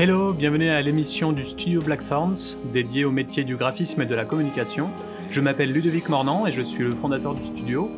[0.00, 4.24] Hello, bienvenue à l'émission du studio Blackthorns, dédiée au métier du graphisme et de la
[4.24, 4.90] communication.
[5.32, 7.90] Je m'appelle Ludovic Mornan et je suis le fondateur du studio.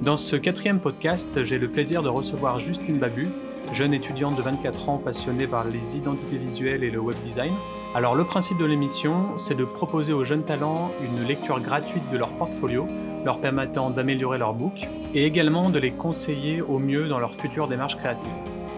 [0.00, 3.26] Dans ce quatrième podcast, j'ai le plaisir de recevoir Justine Babu,
[3.72, 7.52] jeune étudiante de 24 ans passionnée par les identités visuelles et le web design.
[7.92, 12.18] Alors le principe de l'émission, c'est de proposer aux jeunes talents une lecture gratuite de
[12.18, 12.86] leur portfolio,
[13.24, 17.66] leur permettant d'améliorer leur book, et également de les conseiller au mieux dans leur future
[17.66, 18.30] démarche créative.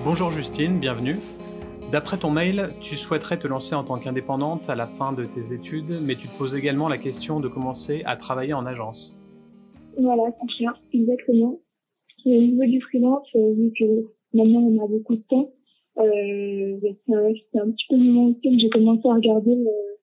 [0.03, 1.19] Bonjour Justine, bienvenue.
[1.93, 5.53] D'après ton mail, tu souhaiterais te lancer en tant qu'indépendante à la fin de tes
[5.53, 9.19] études, mais tu te poses également la question de commencer à travailler en agence.
[9.99, 11.59] Voilà, c'est ça, exactement.
[12.25, 15.51] au niveau du freelance, euh, vu que maintenant on a beaucoup de temps,
[15.99, 19.97] euh, c'est un petit peu le moment où j'ai commencé à regarder euh,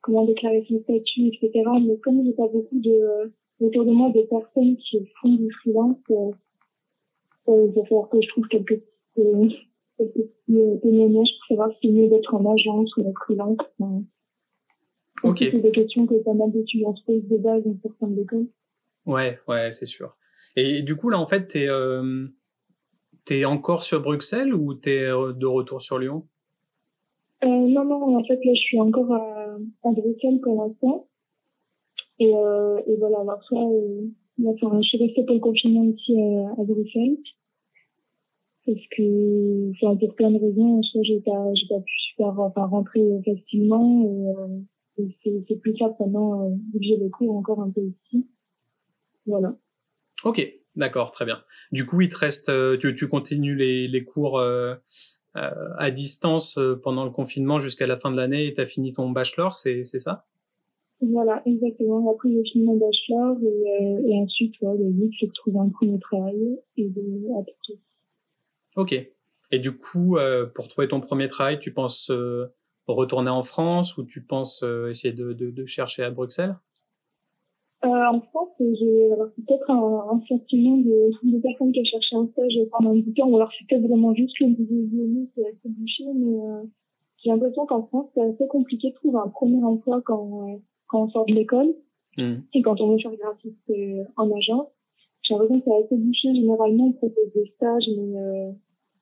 [0.00, 1.64] comment déclarer son statut, etc.
[1.84, 3.28] Mais comme j'ai pas beaucoup de euh,
[3.60, 6.30] autour de moi des personnes qui font du freelance, euh,
[7.48, 8.80] il va falloir que je trouve quelques
[10.04, 13.58] quelques témoignages pour savoir si c'est mieux d'être en agence ou en freelance.
[15.22, 15.38] ok.
[15.38, 18.46] C'est des questions que pas mal d'étudiants se posent de base dans certaines écoles.
[19.06, 20.16] Ouais, ouais, c'est sûr.
[20.56, 22.26] Et du coup, là, en fait, t'es euh,
[23.30, 26.26] es encore sur Bruxelles ou t'es euh, de retour sur Lyon?
[27.44, 31.08] Euh, Non, non, en fait, là, je suis encore à, à Bruxelles pour l'instant.
[32.18, 34.02] Et, euh, et voilà, alors soit, euh,
[34.46, 37.16] enfin, je suis restée pour le confinement ici à Bruxelles
[38.66, 42.66] parce que enfin pour plein de raisons soit j'ai pas j'ai pas pu super enfin
[42.66, 44.04] rentrer facilement.
[44.04, 47.70] Et, euh, c'est c'est plus simple maintenant euh, vu que j'ai les cours encore un
[47.70, 48.26] peu ici.
[49.26, 49.56] Voilà.
[50.24, 50.58] Ok.
[50.74, 51.12] D'accord.
[51.12, 51.42] Très bien.
[51.70, 54.74] Du coup il te reste euh, tu, tu continues les, les cours euh,
[55.36, 58.92] euh à distance pendant le confinement jusqu'à la fin de l'année et tu as fini
[58.92, 60.24] ton bachelor c'est c'est ça?
[61.00, 62.10] Voilà exactement.
[62.10, 65.68] Après j'ai fini mon bachelor et, et ensuite ouais, le but c'est de trouver un
[65.68, 67.78] premier travail et de appliquer
[68.76, 68.94] Ok.
[69.52, 72.46] Et du coup, euh, pour trouver ton premier travail, tu penses euh,
[72.86, 76.56] retourner en France ou tu penses euh, essayer de, de, de, chercher à Bruxelles?
[77.84, 79.08] Euh, En France, j'ai
[79.46, 83.10] peut-être un, un, sentiment de, de personnes qui ont cherché un stage pendant un bout
[83.10, 86.40] de temps, ou alors c'est peut-être vraiment juste le niveau qui est assez bouché, mais
[86.40, 86.62] euh,
[87.22, 91.10] j'ai l'impression qu'en France, c'est assez compliqué de trouver un premier emploi quand, quand on
[91.10, 91.74] sort de l'école
[92.16, 92.34] mmh.
[92.54, 93.72] et quand on veut faire graphiste
[94.16, 94.68] en agence
[95.22, 96.34] j'ai l'impression que c'est assez bouché.
[96.34, 98.50] Généralement, on propose des stages, mais euh,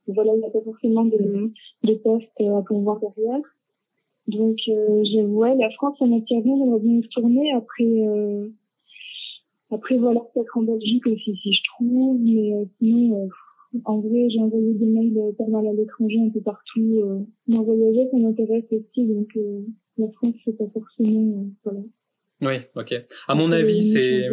[0.08, 1.50] voilà, il n'y a pas forcément de,
[1.84, 3.42] de postes à pouvoir derrière.
[4.26, 7.52] Donc, euh, j'ai, ouais, la France, ça m'attire bien, j'aimerais bien se tourner.
[7.52, 8.48] Après, euh,
[9.70, 12.18] après, voilà, peut-être en Belgique aussi, si je trouve.
[12.20, 16.20] Mais euh, sinon, euh, en vrai, j'ai envoyé des mails euh, pas mal à l'étranger,
[16.20, 17.00] un peu partout.
[17.02, 19.06] Euh, mais voyager, ça m'intéresse aussi.
[19.06, 19.62] Donc, euh,
[19.98, 21.80] la France, c'est pas forcément, euh, voilà.
[22.42, 22.94] Oui, ok.
[23.28, 24.28] À mon avis, c'est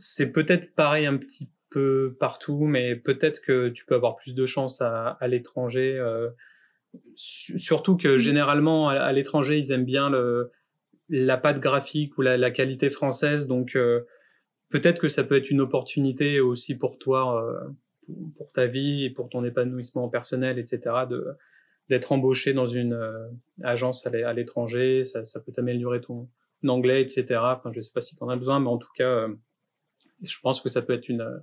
[0.00, 4.46] c'est peut-être pareil un petit peu partout, mais peut-être que tu peux avoir plus de
[4.46, 5.96] chance à, à l'étranger.
[5.98, 6.30] Euh,
[7.14, 10.50] surtout que généralement à, l'étranger, ils aiment bien le,
[11.08, 14.00] la patte graphique ou la, la qualité française, donc euh,
[14.70, 19.10] peut-être que ça peut être une opportunité aussi pour toi, euh, pour ta vie et
[19.10, 20.80] pour ton épanouissement personnel, etc.
[21.08, 21.26] de
[21.88, 23.26] d'être embauché dans une euh,
[23.64, 26.28] agence à l'étranger, ça, ça peut améliorer ton
[26.68, 27.40] anglais, etc.
[27.42, 29.26] Enfin, je sais pas si tu en as besoin, mais en tout cas,
[30.22, 31.42] euh, je pense que ça peut être une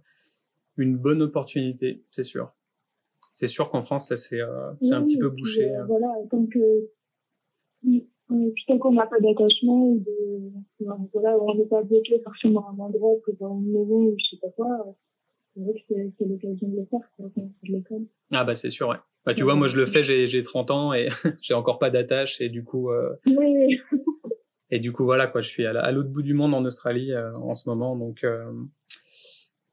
[0.77, 2.53] une bonne opportunité, c'est sûr.
[3.33, 5.71] C'est sûr qu'en France, là, c'est euh, un petit peu bouché.
[5.71, 6.89] Euh, voilà, tant que
[8.67, 13.13] tant qu'on n'a pas d'attachement de voilà, on n'est pas bloqué forcément à un endroit
[13.25, 14.95] que dans une maison ou je sais pas quoi.
[15.53, 18.05] C'est vrai que c'est l'occasion de le faire quand on de l'école.
[18.31, 18.97] Ah bah c'est sûr, ouais.
[19.25, 21.09] Bah tu vois, moi je le fais, j'ai j'ai 30 ans et
[21.41, 22.91] j'ai encore pas d'attache et du coup.
[22.91, 23.15] Euh...
[23.25, 23.79] Oui.
[24.69, 27.33] Et du coup, voilà, quoi, je suis à l'autre bout du monde en Australie euh,
[27.35, 27.95] en ce moment.
[27.95, 28.51] Donc, euh,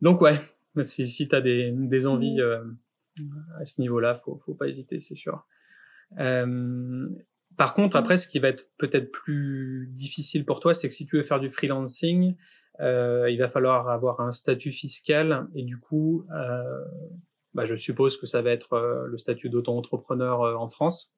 [0.00, 0.38] donc ouais,
[0.84, 2.62] si, si tu as des, des envies euh,
[3.59, 5.47] à ce niveau-là, faut, faut pas hésiter, c'est sûr.
[6.19, 7.09] Euh,
[7.56, 11.06] par contre, après, ce qui va être peut-être plus difficile pour toi, c'est que si
[11.06, 12.37] tu veux faire du freelancing,
[12.81, 16.26] euh, il va falloir avoir un statut fiscal et du coup,
[17.55, 21.14] bah, je suppose que ça va être le statut d'auto-entrepreneur en France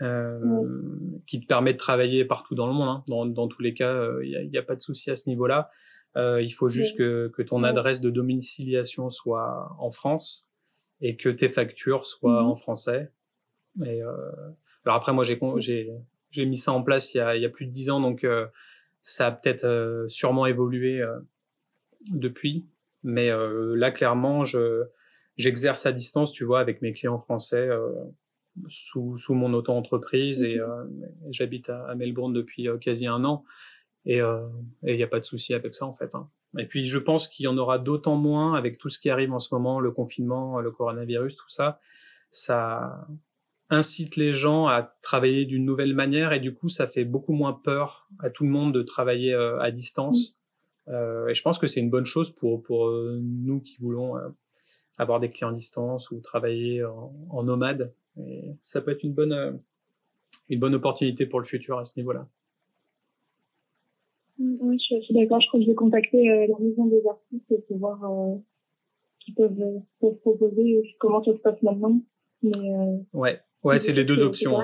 [0.00, 0.80] euh,
[1.26, 2.88] qui te permet de travailler partout dans le monde.
[2.88, 3.04] Hein.
[3.08, 3.92] Dans, dans, tous les cas,
[4.22, 5.70] il euh, n'y a, pas de souci à ce niveau-là.
[6.16, 10.48] Euh, il faut juste que, que, ton adresse de domiciliation soit en France
[11.02, 12.48] et que tes factures soient Mhm.
[12.48, 13.12] en français.
[13.84, 14.14] Et, euh,
[14.84, 15.90] alors après, moi, j'ai j'ai
[16.30, 18.00] j'ai mis ça en place il y a, il y a plus de dix ans,
[18.00, 18.46] donc euh,
[19.02, 21.18] ça a peut-être euh, sûrement évolué euh,
[22.08, 22.66] depuis.
[23.02, 24.84] Mais euh, là, clairement, je
[25.36, 27.92] j'exerce à distance, tu vois, avec mes clients français euh,
[28.68, 30.84] sous, sous mon auto-entreprise et euh,
[31.30, 33.44] j'habite à, à, Melbourne depuis euh, quasi un an
[34.08, 34.20] et
[34.84, 36.14] il n'y a pas de souci avec ça en fait.
[36.14, 36.30] Hein.
[36.58, 39.32] Et puis je pense qu'il y en aura d'autant moins avec tout ce qui arrive
[39.32, 41.80] en ce moment, le confinement, le coronavirus, tout ça.
[42.30, 43.08] Ça,
[43.70, 47.52] incite les gens à travailler d'une nouvelle manière et du coup ça fait beaucoup moins
[47.52, 50.38] peur à tout le monde de travailler euh, à distance.
[50.88, 54.14] Euh, et je pense que c'est une bonne chose pour pour euh, nous qui voulons
[54.98, 57.92] avoir des clients à distance ou travailler en, en nomade.
[58.18, 59.60] Et ça peut être une bonne
[60.48, 62.28] une bonne opportunité pour le futur à ce niveau-là.
[64.38, 65.40] Oui, je suis d'accord.
[65.40, 68.38] Je crois que je vais contacter la maison des artistes pour voir
[69.20, 72.00] qui peuvent, peuvent proposer comment ça se passe maintenant.
[72.42, 72.70] Mais,
[73.12, 74.62] ouais, Ouais, c'est les deux options.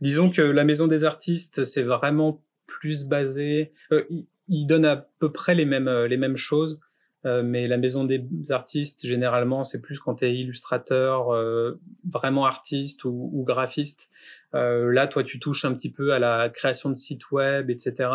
[0.00, 3.72] Disons que la Maison des artistes, c'est vraiment plus basé.
[3.92, 4.04] Euh,
[4.48, 6.80] il, donne à peu près les mêmes euh, les mêmes choses,
[7.26, 11.80] euh, mais la Maison des artistes, généralement, c'est plus quand tu es illustrateur, euh,
[12.10, 14.08] vraiment artiste ou, ou graphiste.
[14.54, 18.10] Euh, là, toi, tu touches un petit peu à la création de sites web, etc.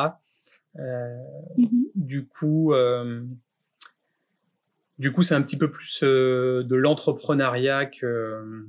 [0.77, 1.67] Mm-hmm.
[1.95, 2.73] Du coup.
[4.99, 8.65] Du coup, c'est un petit peu plus de l'entrepreneuriat que,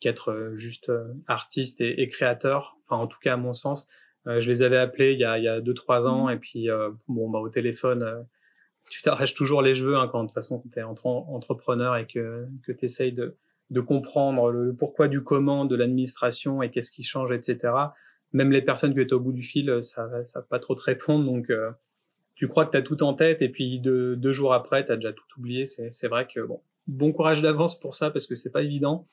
[0.00, 2.76] qu'être euh, juste euh, artiste et, et, créateur.
[2.86, 3.86] Enfin, en tout cas, à mon sens,
[4.26, 6.32] euh, je les avais appelés il y a, il y a deux trois ans mmh.
[6.32, 6.68] et puis
[7.08, 8.26] bon, bah, au téléphone,
[8.90, 12.46] tu t'arraches toujours les cheveux hein, quand de toute façon tu es entrepreneur et que,
[12.64, 13.36] que tu essayes de,
[13.70, 17.72] de comprendre le pourquoi du comment de l'administration et qu'est-ce qui change, etc.
[18.32, 20.82] Même les personnes qui étaient au bout du fil, ça ça va pas trop te
[20.82, 21.24] répondre.
[21.24, 21.50] Donc,
[22.38, 24.92] tu crois que tu as tout en tête et puis deux, deux jours après, tu
[24.92, 25.66] as déjà tout oublié.
[25.66, 29.08] C'est vrai que bon, bon courage d'avance pour ça parce que c'est pas évident.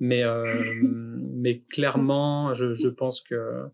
[0.00, 0.44] Mais, euh,
[0.82, 3.64] mais clairement, je, je, pense que,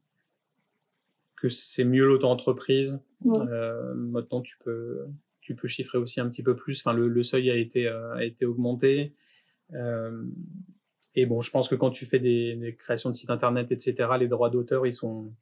[1.36, 3.00] que c'est mieux l'auto-entreprise.
[3.26, 5.06] Euh, maintenant, tu peux,
[5.44, 6.80] tu peux chiffrer aussi un petit peu plus.
[6.80, 9.14] Enfin, le, le seuil a été, euh, a été augmenté.
[9.74, 10.24] Euh,
[11.14, 14.08] et bon, je pense que quand tu fais des, des créations de sites internet, etc.,
[14.18, 15.32] les droits d'auteur, ils sont,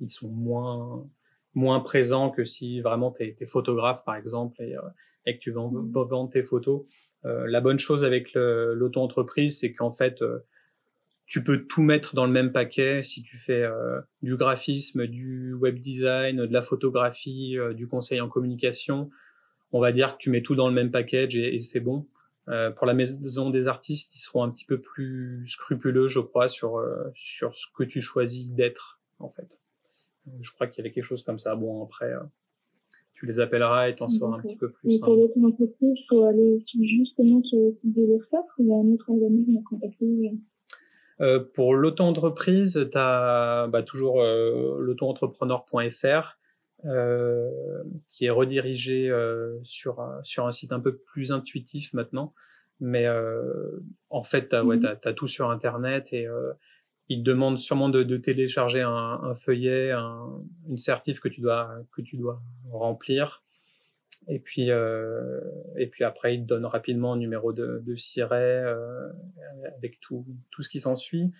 [0.00, 1.06] ils sont moins,
[1.54, 4.80] moins présents que si vraiment tu es, photographe, par exemple, et, euh,
[5.26, 5.92] et que tu mmh.
[5.92, 6.82] vendre tes photos.
[7.22, 10.24] La bonne chose avec l'auto-entreprise, c'est qu'en fait,
[11.30, 15.54] tu peux tout mettre dans le même paquet si tu fais euh, du graphisme, du
[15.54, 19.10] web design, de la photographie, du conseil en communication.
[19.70, 22.08] On va dire que tu mets tout dans le même package et, et c'est bon.
[22.48, 26.48] Euh, pour la maison des artistes, ils seront un petit peu plus scrupuleux, je crois,
[26.48, 26.84] sur
[27.14, 29.60] sur ce que tu choisis d'être, en fait.
[30.40, 31.54] Je crois qu'il y avait quelque chose comme ça.
[31.54, 32.12] Bon, après,
[33.12, 34.96] tu les appelleras et t'en sauras un petit peu plus.
[34.96, 38.66] Et pour l'autre entreprise, il faut aller justement sur le site de l'URSSAF ou il
[38.66, 40.32] y a un autre organisme à contacter
[41.20, 46.38] euh, pour l'auto-entreprise, tu as bah, toujours euh, l'auto-entrepreneur.fr
[46.86, 47.50] euh,
[48.08, 52.32] qui est redirigé euh, sur, sur un site un peu plus intuitif maintenant.
[52.80, 55.08] Mais euh, en fait, tu as, ouais, mm-hmm.
[55.08, 56.52] as, tout sur Internet et euh,
[57.08, 61.42] il te demande sûrement de, de télécharger un, un feuillet, un, une certif que tu
[61.42, 62.40] dois que tu dois
[62.72, 63.42] remplir.
[64.28, 65.40] Et puis euh,
[65.76, 69.08] et puis après, il te donne rapidement un numéro de, de siret euh,
[69.76, 71.32] avec tout tout ce qui s'ensuit.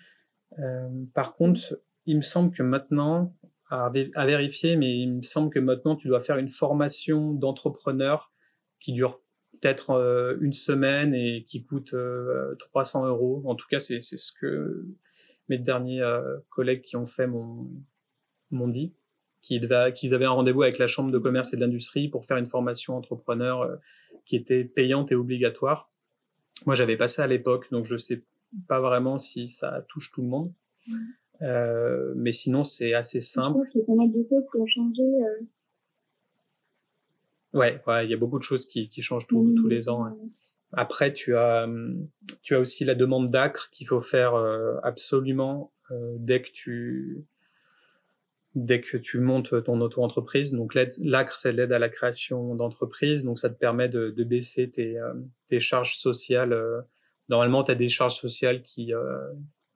[0.59, 3.35] Euh, par contre, il me semble que maintenant,
[3.69, 3.85] à,
[4.15, 8.31] à, vérifier, mais il me semble que maintenant tu dois faire une formation d'entrepreneur
[8.79, 9.21] qui dure
[9.53, 11.95] peut-être euh, une semaine et qui coûte
[12.59, 13.43] 300 euh, euros.
[13.45, 14.85] En tout cas, c'est ce que
[15.47, 18.93] mes derniers euh, collègues qui ont fait m'ont dit
[19.41, 22.47] qu'ils avaient un rendez-vous avec la Chambre de commerce et de l'industrie pour faire une
[22.47, 23.75] formation entrepreneur euh,
[24.25, 25.89] qui était payante et obligatoire.
[26.65, 28.23] Moi, j'avais passé à l'époque, donc je sais
[28.67, 30.51] pas vraiment si ça touche tout le monde.
[31.41, 33.57] Euh, mais sinon, c'est assez simple.
[37.53, 40.05] Ouais, ouais, il y a beaucoup de choses qui, qui changent tous les ans.
[40.05, 40.15] Hein.
[40.73, 41.67] Après, tu as,
[42.41, 47.25] tu as aussi la demande d'acre qu'il faut faire euh, absolument euh, dès que tu
[48.55, 50.53] dès que tu montes ton auto-entreprise.
[50.53, 53.23] Donc l'acre, c'est l'aide à la création d'entreprise.
[53.23, 55.13] Donc ça te permet de, de baisser tes, euh,
[55.49, 56.57] tes, charges sociales.
[57.29, 58.91] Normalement, tu as des charges sociales qui,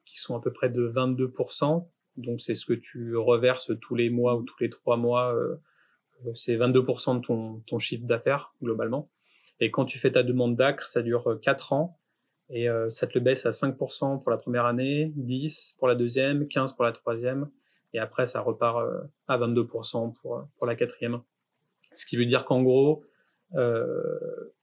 [0.06, 1.88] qui sont à peu près de 22%.
[2.18, 5.34] Donc c'est ce que tu reverses tous les mois ou tous les trois mois.
[6.34, 9.10] c'est 22% de ton, ton chiffre d'affaires globalement.
[9.60, 12.00] Et quand tu fais ta demande d'ACRE, ça dure 4 euh, ans
[12.50, 15.96] et euh, ça te le baisse à 5% pour la première année, 10 pour la
[15.96, 17.50] deuxième, 15 pour la troisième
[17.96, 21.22] et après ça repart euh, à 22% pour, pour la quatrième.
[21.94, 23.04] Ce qui veut dire qu'en gros,
[23.56, 24.54] euh,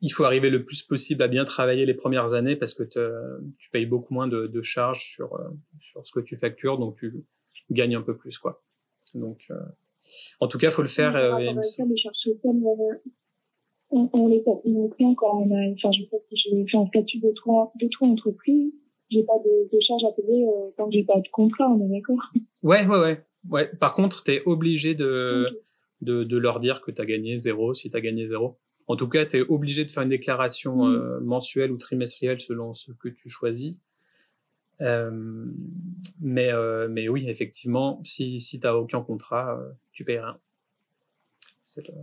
[0.00, 3.70] il faut arriver le plus possible à bien travailler les premières années parce que tu
[3.70, 5.38] payes beaucoup moins de, de charges sur,
[5.80, 7.24] sur ce que tu factures, donc tu
[7.70, 8.38] gagnes un peu plus.
[8.38, 8.62] quoi.
[9.14, 9.50] Donc,
[10.40, 11.16] en tout cas, faut le faire.
[11.16, 11.32] Euh,
[13.90, 17.18] on, on les paye quand on a, enfin, je sais que j'ai fait un statut
[17.20, 18.72] de trois, de trois entreprises.
[19.10, 21.84] J'ai pas de, de charges à payer euh, tant que j'ai pas de contrat, on
[21.84, 22.32] est d'accord?
[22.62, 23.24] Ouais, ouais, ouais.
[23.48, 23.68] Ouais.
[23.76, 25.62] Par contre, tu es obligé de,
[26.02, 28.58] de, de, leur dire que tu as gagné zéro si tu as gagné zéro.
[28.86, 31.20] En tout cas, tu es obligé de faire une déclaration mmh.
[31.20, 33.74] mensuelle ou trimestrielle selon ce que tu choisis.
[34.80, 36.50] mais,
[36.90, 39.58] mais oui, effectivement, si, si tu n'as aucun contrat,
[39.92, 40.38] tu payes rien.
[41.62, 41.94] C'est le,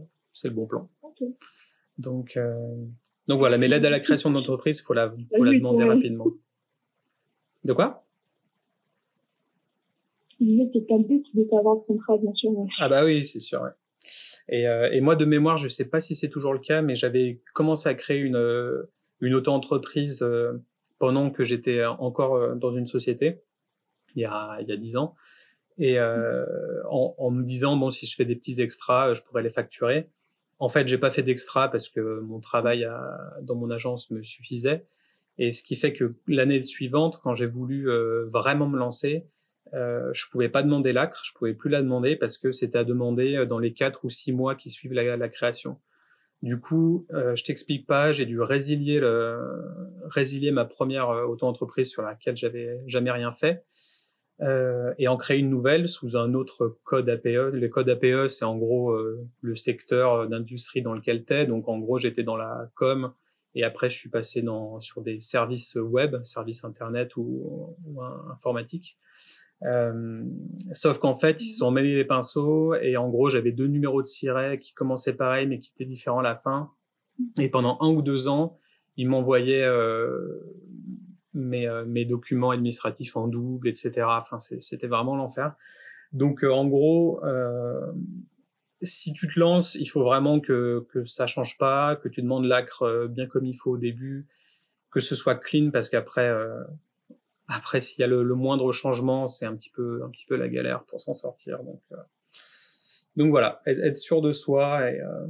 [0.43, 0.89] le, bon plan.
[1.97, 2.37] Donc,
[3.27, 6.27] donc voilà, mais l'aide à la création d'entreprise, il faut la, faut la demander rapidement.
[7.65, 8.05] De quoi?
[10.39, 12.51] C'est pas le but de savoir le contrat, bien sûr.
[12.79, 13.61] Ah bah oui, c'est sûr.
[13.61, 13.71] Ouais.
[14.49, 16.93] Et, euh, et, moi, de mémoire, je sais pas si c'est toujours le cas, mais
[16.93, 18.83] j'avais commencé à créer une, euh,
[19.19, 20.53] une auto-entreprise euh,
[20.99, 23.41] pendant que j'étais encore euh, dans une société,
[24.15, 25.15] il y a, il y a 10 ans.
[25.79, 29.49] Et en, en, me disant, bon, si je fais des petits extras, je pourrais les
[29.49, 30.07] facturer.
[30.59, 34.23] En fait, j'ai pas fait d'extra parce que mon travail à, dans mon agence me
[34.23, 34.85] suffisait.
[35.37, 37.89] Et ce qui fait que l'année suivante, quand j'ai voulu
[38.31, 39.25] vraiment me lancer,
[39.73, 42.83] euh, je pouvais pas demander l'acre, je pouvais plus la demander parce que c'était à
[42.83, 45.79] demander euh, dans les quatre ou six mois qui suivent la, création.
[46.41, 49.39] Du coup, euh, je t'explique pas, j'ai dû résilier, le,
[50.05, 53.65] résilier ma première euh, auto-entreprise sur laquelle j'avais jamais rien fait
[54.41, 57.51] euh, et en créer une nouvelle sous un autre code APE.
[57.53, 61.45] Le code APE, c'est en gros euh, le secteur d'industrie dans lequel tu es.
[61.47, 63.13] Donc en gros, j'étais dans la com
[63.55, 68.97] et après je suis passé dans, sur des services web, services internet ou, ou informatique.
[69.63, 70.23] Euh,
[70.73, 74.01] sauf qu'en fait, ils se sont mêlés les pinceaux et en gros, j'avais deux numéros
[74.01, 76.71] de siret qui commençaient pareil mais qui étaient différents à la fin.
[77.39, 78.59] Et pendant un ou deux ans,
[78.97, 80.41] ils m'envoyaient euh,
[81.33, 84.05] mes, euh, mes, documents administratifs en double, etc.
[84.05, 85.55] Enfin, c'était vraiment l'enfer.
[86.11, 87.91] Donc, euh, en gros, euh,
[88.81, 92.45] si tu te lances, il faut vraiment que, que ça change pas, que tu demandes
[92.45, 94.27] l'acre bien comme il faut au début,
[94.91, 96.29] que ce soit clean parce qu'après,
[97.47, 100.49] après, s'il y a le, moindre changement, c'est un petit peu, un petit peu la
[100.49, 101.63] galère pour s'en sortir.
[101.63, 101.97] Donc, euh,
[103.15, 105.27] donc voilà, être, sûr de soi et, euh,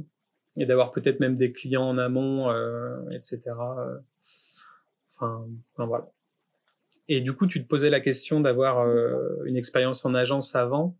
[0.56, 3.42] et d'avoir peut-être même des clients en amont, euh, etc.
[3.48, 3.98] Euh,
[5.16, 6.10] enfin, enfin, voilà.
[7.08, 10.96] Et du coup, tu te posais la question d'avoir euh, une expérience en agence avant.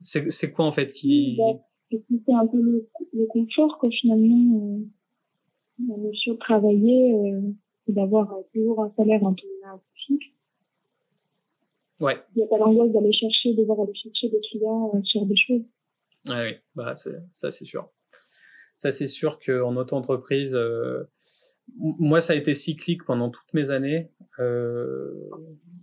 [0.00, 4.80] C'est quoi en fait qui bah, C'est un peu le, le confort quoi finalement.
[5.88, 7.42] on est sûr de travailler
[7.86, 9.46] c'est d'avoir euh, toujours un salaire un peu
[10.06, 10.26] fixe.
[12.00, 12.18] Ouais.
[12.34, 15.36] Il n'y a pas l'angoisse d'aller chercher, devoir aller chercher des clients euh, sur des
[15.36, 15.62] choses.
[16.28, 17.88] Ouais, oui, bah, ça c'est sûr.
[18.76, 21.04] Ça c'est sûr qu'en auto-entreprise, euh,
[21.76, 24.10] moi ça a été cyclique pendant toutes mes années.
[24.40, 25.28] Euh,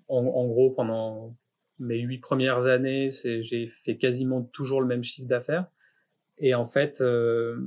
[0.07, 1.37] en, en, gros, pendant
[1.81, 5.65] mes huit premières années, j'ai fait quasiment toujours le même chiffre d'affaires.
[6.38, 7.57] Et en fait, euh,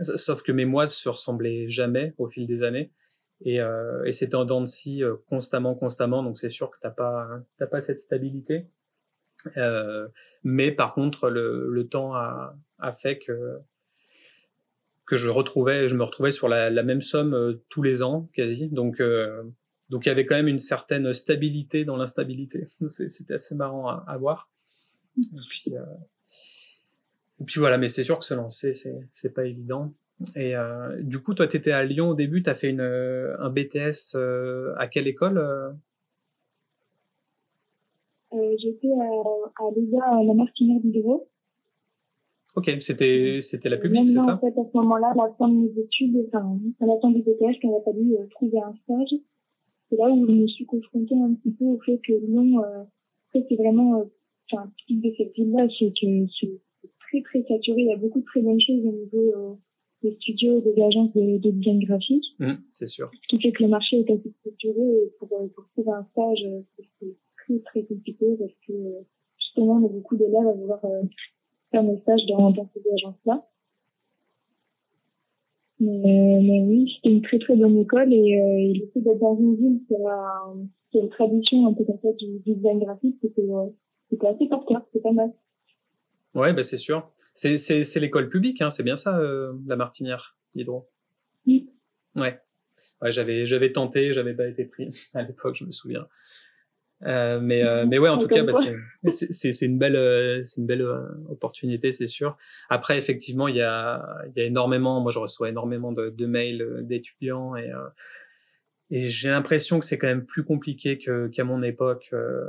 [0.00, 2.92] sauf que mes mois ne se ressemblaient jamais au fil des années.
[3.40, 6.22] Et, euh, et en dents de scie euh, constamment, constamment.
[6.22, 7.28] Donc c'est sûr que t'as pas,
[7.58, 8.66] t'as pas cette stabilité.
[9.56, 10.08] Euh,
[10.42, 13.58] mais par contre, le, le temps a, a, fait que
[15.06, 18.30] que je retrouvais, je me retrouvais sur la, la même somme euh, tous les ans,
[18.32, 18.68] quasi.
[18.68, 19.42] Donc euh,
[19.90, 22.68] donc il y avait quand même une certaine stabilité dans l'instabilité.
[22.88, 24.48] C'était assez marrant à, à voir.
[25.18, 25.84] Et puis, euh,
[27.40, 29.92] et puis voilà, mais c'est sûr que se lancer, c'est pas évident.
[30.36, 32.80] Et euh, du coup, toi, tu étais à Lyon au début, tu as fait une,
[32.80, 35.74] un BTS euh, à quelle école
[38.58, 41.28] J'étais à, à la Martinière du Bureau.
[42.56, 44.34] Ok, c'était c'était la publique, c'est ça?
[44.34, 47.10] En fait, à ce moment-là, à la fin de mes études, enfin, à la fin
[47.10, 49.20] du BTS, il a fallu trouver un stage.
[49.94, 52.84] C'est là où je me suis confrontée un petit peu au fait que Lyon, euh,
[53.32, 54.04] c'est vraiment,
[54.50, 57.82] enfin, type de cette ville-là, c'est que c'est très très saturé.
[57.82, 59.58] Il y a beaucoup de très bonnes choses au niveau
[60.02, 62.24] des studios, des agences de, de design graphique.
[62.38, 63.10] Mmh, c'est sûr.
[63.22, 66.44] Ce qui fait que le marché est assez structuré et pour, pour trouver un stage,
[67.00, 68.72] c'est très très compliqué parce que
[69.38, 71.02] justement, on a beaucoup d'élèves à vouloir euh,
[71.70, 73.46] faire nos stages dans, dans ces agences-là.
[75.80, 79.18] Mais, mais oui, c'était une très très bonne école et, euh, et le fait d'être
[79.18, 80.54] dans une ville qui a,
[80.90, 84.46] qui a une tradition un peu comme ça du, du design graphique, c'était euh, assez
[84.48, 85.32] porteur, c'était pas mal.
[86.34, 87.10] Ouais, bah c'est sûr.
[87.34, 90.88] C'est, l'école publique, hein, c'est bien ça, euh, la Martinière, Hydro.
[91.46, 91.68] Oui.
[92.14, 92.40] Ouais.
[93.02, 96.06] ouais j'avais, j'avais tenté, j'avais pas été pris à l'époque, je me souviens.
[97.04, 98.52] Euh, mais, euh, mais ouais, en tout cas, bah,
[99.10, 102.36] c'est, une belle, euh, c'est une belle euh, opportunité, c'est sûr.
[102.70, 106.26] Après, effectivement, il y a, il y a énormément, moi, je reçois énormément de, de
[106.26, 107.70] mails d'étudiants et
[108.90, 112.44] et j'ai l'impression que c'est quand même plus compliqué qu'à mon époque, euh,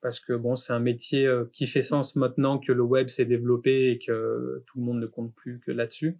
[0.00, 3.90] parce que bon, c'est un métier qui fait sens maintenant que le web s'est développé
[3.90, 6.16] et que tout le monde ne compte plus que là-dessus.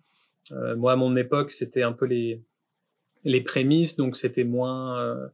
[0.50, 2.42] Euh, moi, à mon époque, c'était un peu les
[3.24, 5.28] les prémices, donc c'était moins, euh,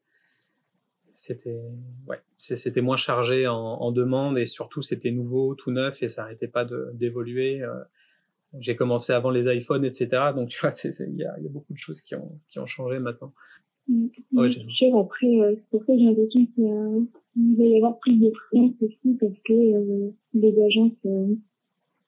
[1.21, 1.61] c'était
[2.07, 6.23] ouais, c'était moins chargé en, en demande et surtout c'était nouveau, tout neuf et ça
[6.23, 7.61] arrêtait pas d'évoluer.
[8.61, 10.33] j'ai commencé avant les iPhones, etc.
[10.35, 12.67] Donc tu vois, il y a, y a, beaucoup de choses qui ont, qui ont
[12.67, 13.33] changé maintenant.
[14.33, 18.17] Ouais, sûr, après, euh, c'est pour ça que j'ai l'impression qu'il va y avoir plus
[18.17, 21.35] de freelance aussi parce que euh, les agences, euh,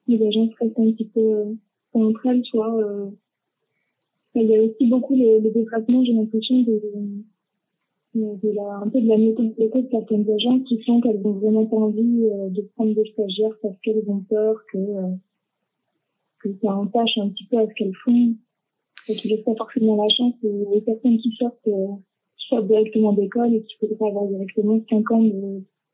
[0.06, 1.54] les agences restent un petit peu euh,
[1.94, 2.76] entre elles, tu vois.
[2.76, 3.10] Euh,
[4.34, 6.80] il y a aussi beaucoup les, les déplacements, j'ai l'impression, de,
[8.14, 11.66] de, la, un peu de la notoriété de certaines agences qui font qu'elles ont vraiment
[11.66, 14.78] pas envie euh, de prendre des stagiaires parce qu'elles ont peur que,
[16.40, 18.34] que ça entache un petit peu à ce qu'elles font
[19.08, 21.86] et qui laissent pas forcément la chance aux, aux personnes qui sortent, euh,
[22.36, 25.24] qui sortent directement d'école et qui voudraient avoir directement 5 ans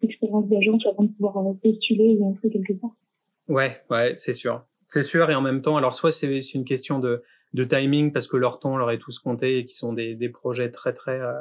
[0.00, 2.96] d'expérience d'agence avant de pouvoir postuler ou entrer quelque part.
[3.49, 4.64] Ouais, ouais, c'est sûr.
[4.88, 7.23] C'est sûr, et en même temps, alors soit c'est une question de,
[7.54, 10.28] de timing parce que leur temps leur est tous compté et qu'ils ont des, des
[10.28, 11.32] projets très très euh,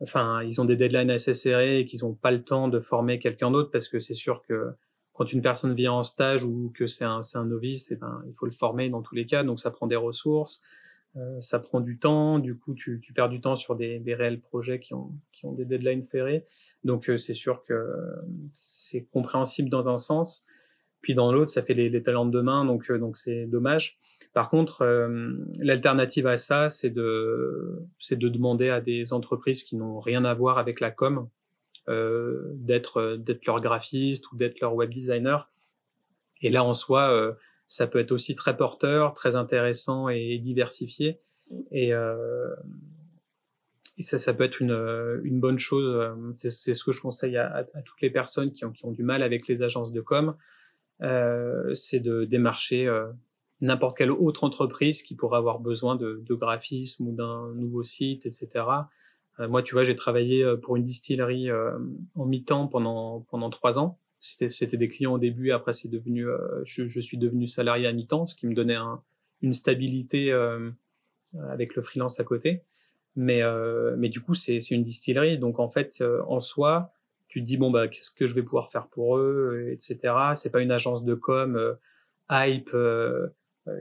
[0.00, 3.18] enfin ils ont des deadlines assez serrés et qu'ils n'ont pas le temps de former
[3.18, 4.72] quelqu'un d'autre parce que c'est sûr que
[5.18, 8.34] quand une personne vient en stage ou que c'est un, un novice, eh ben, il
[8.34, 10.62] faut le former dans tous les cas, donc ça prend des ressources,
[11.16, 14.14] euh, ça prend du temps, du coup tu, tu perds du temps sur des, des,
[14.14, 16.46] réels projets qui ont, qui ont des deadlines serrés,
[16.84, 17.96] donc euh, c'est sûr que
[18.52, 20.46] c'est compréhensible dans un sens,
[21.00, 23.98] puis dans l'autre ça fait les, les, talents de demain, donc euh, donc c'est dommage.
[24.34, 29.76] Par contre, euh, l'alternative à ça, c'est de c'est de demander à des entreprises qui
[29.76, 31.28] n'ont rien à voir avec la com,
[31.88, 35.50] euh, d'être d'être leur graphiste ou d'être leur web designer.
[36.42, 37.32] Et là, en soi, euh,
[37.66, 41.20] ça peut être aussi très porteur, très intéressant et diversifié.
[41.72, 41.92] Et,
[44.00, 46.14] ça, ça peut être une, bonne chose.
[46.36, 49.62] C'est ce que je conseille à, toutes les personnes qui ont, du mal avec les
[49.62, 50.36] agences de com.
[51.00, 52.88] C'est de démarcher
[53.60, 58.26] n'importe quelle autre entreprise qui pourrait avoir besoin de, de graphisme ou d'un nouveau site,
[58.26, 58.48] etc.
[59.40, 61.78] Euh, moi, tu vois, j'ai travaillé euh, pour une distillerie euh,
[62.14, 63.98] en mi-temps pendant pendant trois ans.
[64.20, 66.26] C'était des clients au début, après c'est devenu,
[66.64, 69.00] je, je, suis devenu salarié à mi-temps, ce qui me donnait un,
[69.42, 70.32] une stabilité
[71.50, 72.64] avec le freelance à côté.
[73.14, 73.42] Mais
[73.96, 76.90] mais du coup, c'est une distillerie, donc en fait, en soi,
[77.28, 80.12] tu te dis bon bah qu'est-ce que je vais pouvoir faire pour eux, etc.
[80.34, 81.78] C'est pas une agence de com
[82.30, 83.28] hype euh,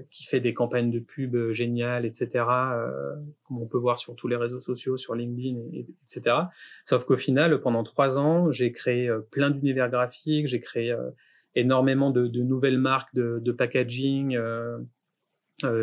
[0.10, 2.30] qui fait des campagnes de pub euh, géniales, etc.,
[2.74, 5.60] euh, comme on peut voir sur tous les réseaux sociaux, sur LinkedIn,
[6.04, 6.36] etc.
[6.84, 10.96] Sauf qu'au final, pendant trois ans, j'ai créé plein d'univers graphiques, j'ai créé
[11.56, 14.78] énormément de, nouvelles marques de, packaging, euh,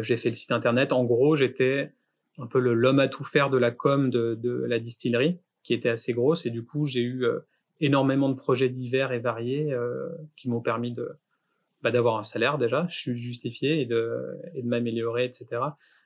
[0.03, 0.93] j'ai fait le site internet.
[0.93, 1.93] En gros, j'étais
[2.38, 6.12] un peu l'homme à tout faire de la com de, la distillerie, qui était assez
[6.12, 7.25] grosse, et du coup, j'ai eu
[7.81, 9.75] énormément de projets divers et variés
[10.37, 11.17] qui m'ont permis de,
[11.85, 15.61] bah, d'avoir un salaire déjà, je suis justifié et de, et de m'améliorer, etc.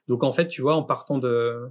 [0.09, 1.69] Donc en fait, tu vois, en partant de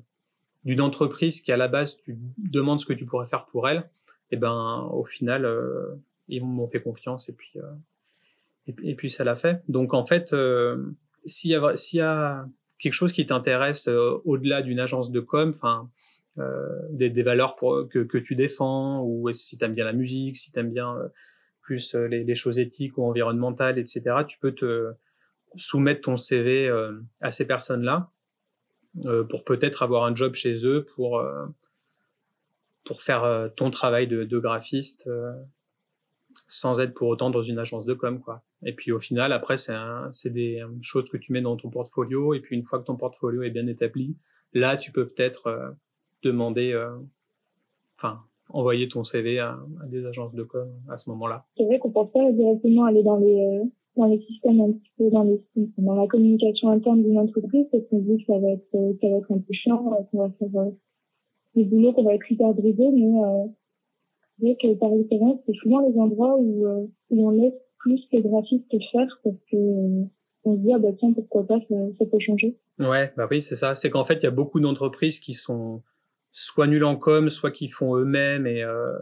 [0.64, 3.80] d'une entreprise qui à la base tu demandes ce que tu pourrais faire pour elle,
[3.80, 5.96] et eh ben au final euh,
[6.30, 9.62] ils m'ont fait confiance et puis euh, et, puis ça l'a fait.
[9.68, 10.78] Donc en fait, euh,
[11.26, 12.46] s'il y a s'il y a
[12.80, 15.90] quelque chose qui t'intéresse au-delà d'une agence de com, enfin
[16.92, 20.38] des, des, valeurs pour, que, que tu défends ou si tu aimes bien la musique,
[20.38, 20.96] si tu aimes bien
[21.68, 24.94] plus euh, les, choses éthiques ou environnementales, etc., tu peux te
[25.58, 28.10] soumettre ton CV euh, à ces personnes-là
[29.04, 31.22] euh, pour peut-être avoir un job chez eux pour
[32.86, 35.10] pour faire ton travail de, de graphiste
[36.48, 38.44] sans être pour autant dans une agence de com quoi.
[38.64, 39.76] Et puis au final après c'est
[40.12, 42.96] c'est des choses que tu mets dans ton portfolio et puis une fois que ton
[42.96, 44.16] portfolio est bien établi,
[44.54, 45.76] là tu peux peut-être
[46.24, 46.82] demander
[47.98, 51.46] enfin envoyer ton CV à, à, des agences de com à ce moment-là.
[51.58, 53.64] C'est vrai qu'on pense pas directement aller dans les euh,
[53.98, 55.42] dans les systèmes un petit peu dans les
[55.78, 59.10] dans la communication interne d'une entreprise parce qu'on dit que ça va être euh, ça
[59.10, 60.72] va être un peu chiant, euh, qu'on va faire
[61.56, 63.46] des boulots qu'on va être hyper brisé, mais euh,
[64.38, 66.68] c'est vrai que par expérience, c'est souvent les endroits où,
[67.10, 69.58] où on laisse plus les graphistes faire parce que
[70.44, 72.56] on se dit ah bah tiens pourquoi pas ça, ça peut changer.
[72.80, 75.82] Ouais bah oui c'est ça, c'est qu'en fait il y a beaucoup d'entreprises qui sont
[76.40, 78.94] soit nuls en com, soit qui font eux-mêmes et, euh,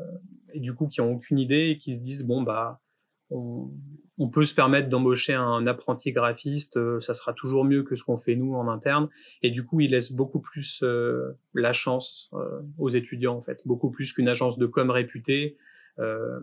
[0.53, 2.79] et, du coup qui ont aucune idée et qui se disent bon bah
[3.29, 3.69] on,
[4.17, 8.05] on peut se permettre d'embaucher un apprenti graphiste, euh, ça sera toujours mieux que ce
[8.05, 9.09] qu'on fait nous en interne.
[9.41, 13.61] Et du coup ils laissent beaucoup plus euh, la chance euh, aux étudiants en fait,
[13.65, 15.57] beaucoup plus qu'une agence de com réputée.
[15.99, 16.39] Euh,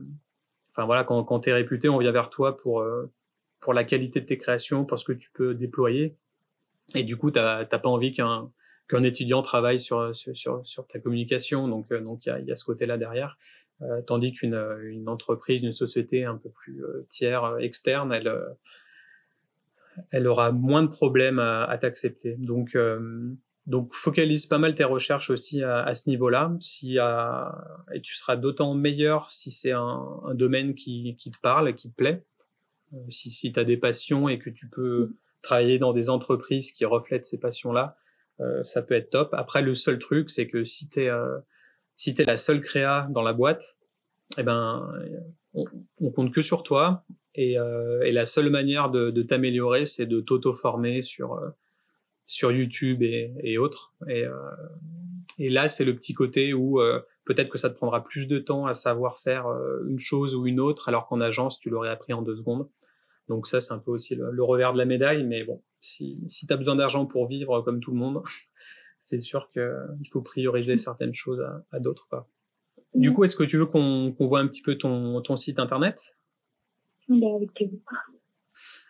[0.72, 2.84] enfin voilà quand, quand tu es réputé, on vient vers toi pour
[3.60, 6.18] pour la qualité de tes créations, pour ce que tu peux déployer.
[6.94, 8.50] Et du coup t'as pas envie qu'un
[8.92, 11.66] qu'un étudiant travaille sur, sur, sur, ta communication.
[11.66, 13.38] Donc, euh, donc il y a, y a, ce côté-là derrière.
[13.80, 18.32] Euh, tandis qu'une une entreprise, une société un peu plus euh, tiers, externe, elle,
[20.10, 22.36] elle aura moins de problèmes à, à t'accepter.
[22.38, 22.76] Donc,
[23.66, 26.52] donc, focalise pas mal tes recherches aussi à, à ce niveau-là.
[26.60, 26.98] Si,
[27.92, 31.74] et tu seras d'autant meilleur si c'est un, un, domaine qui, qui, te parle et
[31.74, 32.24] qui te plaît.
[33.08, 36.84] si si tu as des passions et que tu peux travailler dans des entreprises qui
[36.84, 37.96] reflètent ces passions-là,
[38.62, 39.34] ça peut être top.
[39.34, 41.10] Après, le seul truc, c'est que si tu es,
[41.96, 43.78] si es la seule créa dans la boîte,
[44.38, 44.90] eh ben,
[45.54, 45.64] on,
[46.00, 47.04] on compte que sur toi.
[47.34, 51.40] Et, et la seule manière de, t'améliorer, c'est de t'auto-former sur
[52.32, 53.92] sur YouTube et, autres.
[54.08, 54.32] Et, euh,
[55.38, 58.66] là, c'est le petit côté où euh, peut-être que ça te prendra plus de temps
[58.66, 62.14] à savoir faire euh, une chose ou une autre, alors qu'en agence, tu l'aurais appris
[62.14, 62.68] en deux secondes.
[63.32, 65.24] Donc ça, c'est un peu aussi le, revers de la médaille.
[65.24, 68.22] Mais bon, si, si tu as besoin d'argent pour vivre comme tout le monde,
[69.02, 72.26] c'est sûr qu'il faut prioriser certaines choses à, à d'autres.
[72.94, 76.14] Du coup, est-ce que tu veux qu'on voit un petit peu ton, ton site internet?
[77.08, 77.78] Bah, Avec plaisir.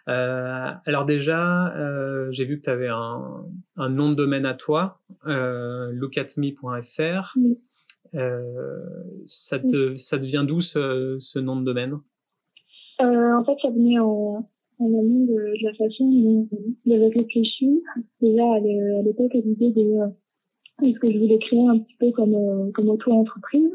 [0.08, 4.54] Euh, alors déjà, euh, j'ai vu que tu avais un, un, nom de domaine à
[4.54, 7.36] toi, euh, lookatme.fr.
[8.14, 8.80] Euh,
[9.28, 12.00] ça, te, ça te vient d'où ce, ce, nom de domaine?
[13.02, 16.48] Euh, En fait, ça venait en, en amont de, de, la façon dont
[16.86, 17.82] j'avais réfléchi.
[18.20, 19.98] Déjà à l'époque, à l'idée de
[20.82, 23.70] est-ce que je voulais créer un petit peu comme, comme auto-entreprise.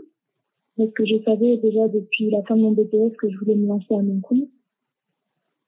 [0.77, 3.67] Parce que je savais déjà depuis la fin de mon BTS que je voulais me
[3.67, 4.49] lancer à mon compte.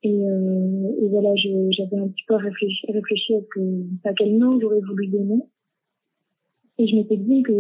[0.04, 5.08] Et, euh, voilà, j'avais un petit peu réfléchi, réfléchi à, à quel nom j'aurais voulu
[5.08, 5.42] donner.
[6.78, 7.52] Et je m'étais dit que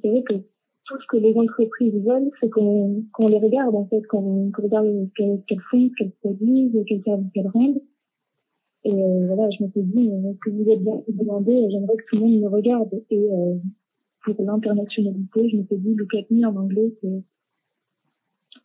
[0.00, 0.34] c'est vrai que
[0.86, 4.62] tout ce que les entreprises veulent, c'est qu'on qu'on les regarde en fait, qu'on qu
[4.62, 5.12] regarde ce
[5.46, 7.82] qu'elles font, ce qu'elles produisent, quels services qu'elles rendent.
[8.84, 12.16] Et euh, voilà, je m'étais dit, euh, que vous êtes bien demandé, j'aimerais que tout
[12.16, 13.02] le monde me regarde.
[13.10, 13.56] Et euh,
[14.24, 17.22] pour l'internationalité, je m'étais dit, look at me en anglais, c'est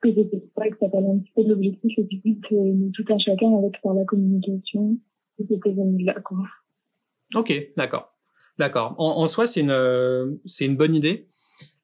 [0.02, 2.92] que j'étais pas que ça parlait un petit peu de l'objectif et puis que nous
[2.92, 4.98] tout un chacun avec par la communication
[5.38, 6.40] c'était là quoi.
[7.36, 8.14] Ok, d'accord,
[8.58, 8.96] d'accord.
[8.98, 11.28] En, en, soi, c'est une c'est une bonne idée.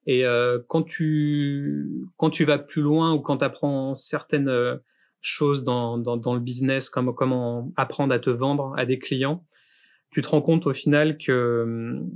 [0.08, 4.78] Et euh, quand tu quand tu vas plus loin ou quand tu apprends certaines euh,
[5.22, 9.46] choses dans, dans, dans le business, comme comment apprendre à te vendre à des clients,
[10.10, 12.10] tu te rends compte au final que hum,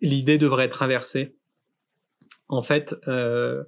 [0.00, 1.36] l'idée devrait être inversée.
[2.48, 3.62] En fait, euh,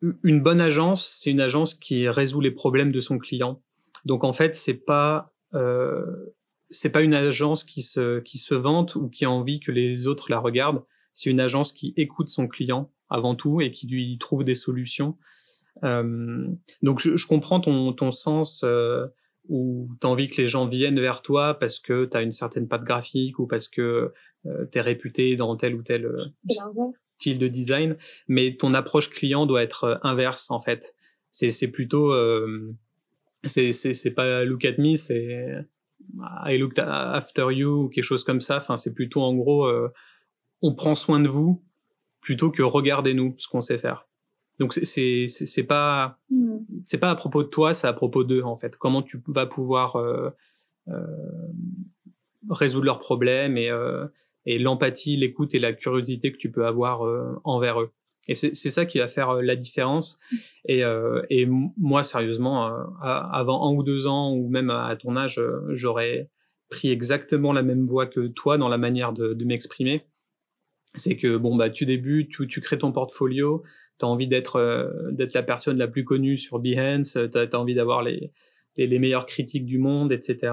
[0.00, 3.62] une bonne agence, c'est une agence qui résout les problèmes de son client.
[4.06, 6.34] Donc en fait, c'est pas euh,
[6.70, 10.06] c'est pas une agence qui se qui se vante ou qui a envie que les
[10.06, 10.82] autres la regardent.
[11.16, 15.16] C'est une agence qui écoute son client avant tout et qui lui trouve des solutions.
[15.82, 16.46] Euh,
[16.82, 19.06] donc je, je, comprends ton ton sens euh,
[19.48, 22.32] où tu as envie que les gens viennent vers toi parce que tu as une
[22.32, 24.12] certaine patte graphique ou parce que
[24.46, 26.24] euh, tu es réputé dans tel ou tel euh,
[27.18, 27.96] style de design,
[28.28, 30.94] mais ton approche client doit être euh, inverse en fait.
[31.30, 32.74] C'est c'est plutôt euh,
[33.44, 35.64] c'est c'est c'est pas look at me, c'est
[36.18, 38.58] I looked after you ou quelque chose comme ça.
[38.58, 39.88] Enfin c'est plutôt en gros euh,
[40.62, 41.62] on prend soin de vous
[42.20, 44.08] plutôt que regardez-nous ce qu'on sait faire.
[44.58, 46.58] Donc c'est pas mm.
[46.84, 48.76] c'est pas à propos de toi, c'est à propos d'eux en fait.
[48.76, 50.30] Comment tu vas pouvoir euh,
[50.88, 51.06] euh,
[52.48, 54.06] résoudre leurs problèmes et euh,
[54.46, 57.90] et l'empathie, l'écoute et la curiosité que tu peux avoir euh, envers eux.
[58.28, 60.18] Et c'est ça qui va faire euh, la différence.
[60.64, 62.66] Et, euh, et moi, sérieusement,
[63.00, 65.40] avant un ou deux ans, ou même à ton âge,
[65.70, 66.30] j'aurais
[66.68, 70.04] pris exactement la même voie que toi dans la manière de, de m'exprimer.
[70.96, 73.62] C'est que bon bah tu débutes, tu, tu crées ton portfolio,
[73.98, 77.74] tu as envie d'être d'être la personne la plus connue sur Behance, tu as, envie
[77.74, 78.32] d'avoir les,
[78.76, 80.52] les, les, meilleures critiques du monde, etc.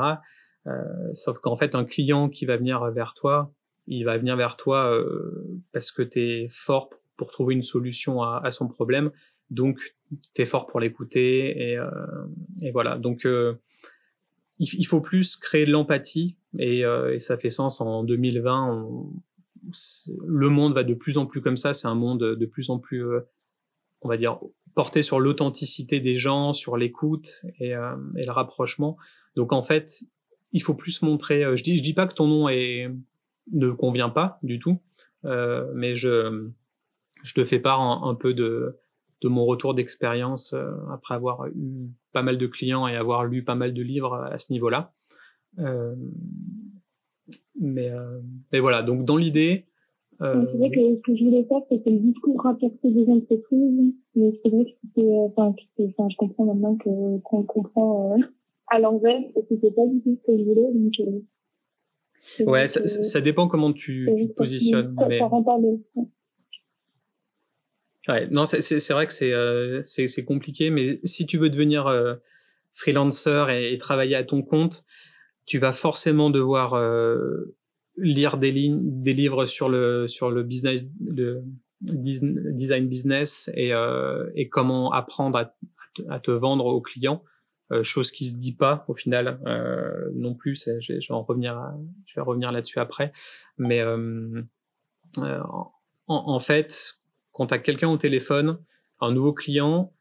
[0.68, 0.72] Euh,
[1.14, 3.54] sauf qu'en fait, un client qui va venir vers toi,
[3.88, 8.22] il va venir vers toi euh, parce que tu es fort pour trouver une solution
[8.22, 9.12] à, à son problème.
[9.50, 9.96] Donc,
[10.34, 11.72] tu es fort pour l'écouter.
[11.72, 11.90] Et, euh,
[12.62, 12.98] et, voilà.
[12.98, 13.56] Donc, euh,
[14.60, 16.38] il, il, faut plus créer de l'empathie.
[16.58, 18.72] Et, euh, et, ça fait sens en 2020.
[18.72, 19.14] On,
[20.26, 21.74] le monde va de plus en plus comme ça.
[21.74, 23.22] C'est un monde de plus en plus, euh,
[24.02, 24.40] on va dire,
[24.76, 28.98] porté sur l'authenticité des gens, sur l'écoute et, euh, le rapprochement.
[29.36, 30.04] Donc, en fait,
[30.52, 31.56] il faut plus montrer.
[31.56, 34.80] je dis, dis pas que ton nom ne convient pas du tout.
[35.26, 36.50] Euh, mais je,
[37.36, 38.80] te fais part un, peu de,
[39.24, 43.56] mon retour d'expérience euh, après avoir eu pas mal de clients et avoir lu pas
[43.56, 44.94] mal de livres à ce niveau-là.
[47.30, 48.20] Euh, mais, euh,
[48.52, 49.66] mais voilà, donc dans l'idée.
[50.22, 53.94] Euh, c'est vrai que ce que je voulais faire, c'était le discours rapporté des entreprises,
[54.16, 58.16] mais c'est vrai que c'était, enfin, enfin, je comprends maintenant que qu'on comprend
[58.68, 60.94] à l'envers, et c'était pas du tout ce que je voulais, donc
[62.48, 64.96] Ouais, ça, ça, dépend comment tu, tu te positionnes.
[64.98, 65.20] Ça, mais...
[65.20, 65.58] ça rend pas
[68.08, 72.16] Ouais, non, c'est vrai que c'est euh, c'est compliqué, mais si tu veux devenir euh,
[72.74, 74.84] freelancer et, et, travailler à ton compte,
[75.46, 77.56] tu vas forcément devoir euh,
[77.98, 81.44] lire des lignes, des livres sur le sur le business, le
[81.82, 85.54] design business et, euh, et comment apprendre à,
[86.10, 87.24] à, te vendre aux clients.
[87.82, 89.40] chose qui se dit pas au final
[90.14, 90.70] non plus.
[90.80, 91.60] Je, vais en revenir,
[92.06, 93.12] je vais revenir là-dessus après.
[93.58, 93.84] Mais
[95.18, 95.74] en,
[96.08, 97.00] en, fait,
[97.32, 98.60] quand tu as quelqu'un au téléphone,
[99.02, 99.92] un nouveau client,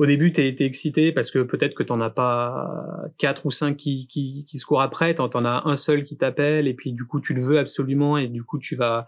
[0.00, 3.50] au début, tu es, excité parce que peut-être que tu n'en as pas quatre ou
[3.50, 6.72] cinq qui, qui, qui se courent après, tu en as un seul qui t'appelle et
[6.72, 9.06] puis du coup, tu le veux absolument et du coup, tu vas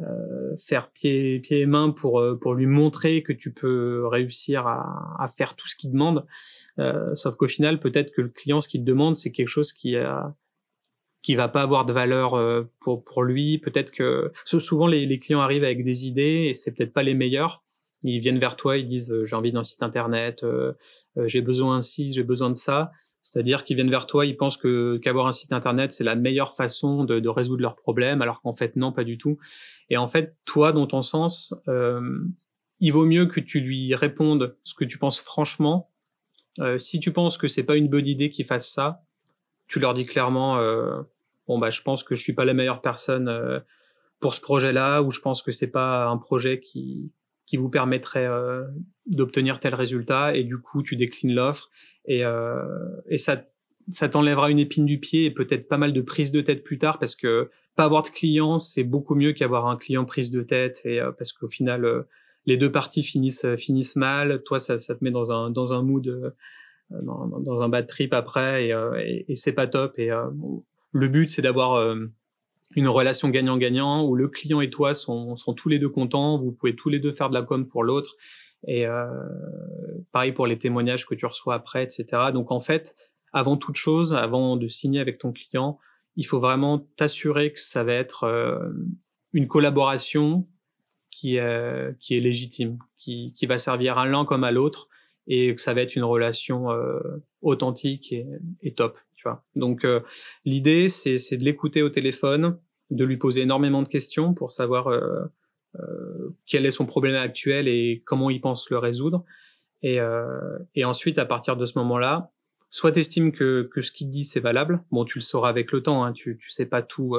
[0.00, 5.16] euh, faire pied, et main pour, euh, pour lui montrer que tu peux réussir à,
[5.18, 6.26] à faire tout ce qu'il demande.
[6.78, 9.96] Euh, sauf qu'au final, peut-être que le client, ce qu'il demande, c'est quelque chose qui
[11.22, 13.56] qui va pas avoir de valeur euh, pour, pour lui.
[13.56, 17.14] Peut-être que souvent les, les clients arrivent avec des idées et c'est peut-être pas les
[17.14, 17.63] meilleurs
[18.04, 20.74] ils viennent vers toi, ils disent euh, j'ai envie d'un site internet, euh,
[21.16, 22.92] euh, j'ai besoin ci, j'ai besoin de ça.
[23.22, 26.54] C'est-à-dire qu'ils viennent vers toi, ils pensent que qu'avoir un site internet c'est la meilleure
[26.54, 29.38] façon de, résoudre leurs problèmes, alors qu'en fait non, pas du tout.
[29.88, 31.54] Et en fait, toi, dans ton sens,
[32.80, 35.90] il vaut mieux que tu lui répondes ce que tu penses franchement.
[36.76, 39.00] Si tu penses que c'est pas une bonne idée qu'ils fassent ça,
[39.68, 40.58] tu leur dis clairement
[41.48, 43.62] bon bah je pense que je suis pas la meilleure personne
[44.20, 47.10] pour ce projet-là, ou je pense que c'est pas un projet qui
[47.46, 48.64] qui vous permettrait euh,
[49.06, 51.70] d'obtenir tel résultat et du coup tu déclines l'offre
[52.06, 52.62] et, euh,
[53.08, 53.44] et ça,
[53.90, 56.78] ça t'enlèvera une épine du pied et peut-être pas mal de prise de tête plus
[56.78, 60.42] tard parce que pas avoir de clients c'est beaucoup mieux qu'avoir un client prise de
[60.42, 62.02] tête et euh, parce qu'au final euh,
[62.46, 64.42] les deux parties finissent finissent mal.
[64.44, 66.30] Toi ça, ça te met dans un dans un mood euh,
[66.90, 70.10] dans, dans, un bad trip après et, et, et c'est pas top et
[70.92, 71.96] le but c'est d'avoir
[72.70, 76.52] une relation gagnant-gagnant où le client et toi sont, sont, tous les deux contents, vous
[76.52, 78.16] pouvez tous les deux faire de la com pour l'autre.
[78.66, 79.06] Et euh,
[80.12, 82.06] pareil pour les témoignages que tu reçois après, etc.
[82.32, 82.96] Donc en fait,
[83.32, 85.78] avant toute chose, avant de signer avec ton client,
[86.16, 88.70] il faut vraiment t'assurer que ça va être euh,
[89.32, 90.46] une collaboration
[91.10, 94.88] qui est, qui est légitime, qui, qui va servir à l'un comme à l'autre
[95.26, 97.00] et que ça va être une relation euh,
[97.40, 98.26] authentique et,
[98.62, 98.98] et, top.
[99.56, 100.00] Donc euh,
[100.44, 102.58] l'idée, c'est de l'écouter au téléphone,
[102.90, 105.24] de lui poser énormément de questions pour savoir euh,
[105.76, 109.24] euh, quel est son problème actuel et comment il pense le résoudre.
[109.82, 110.00] Et,
[110.82, 112.32] ensuite, à partir de ce moment-là,
[112.70, 115.82] soit tu estimes que, ce qu'il dit c'est valable, bon tu le sauras avec le
[115.82, 117.18] temps, hein, tu tu sais pas tout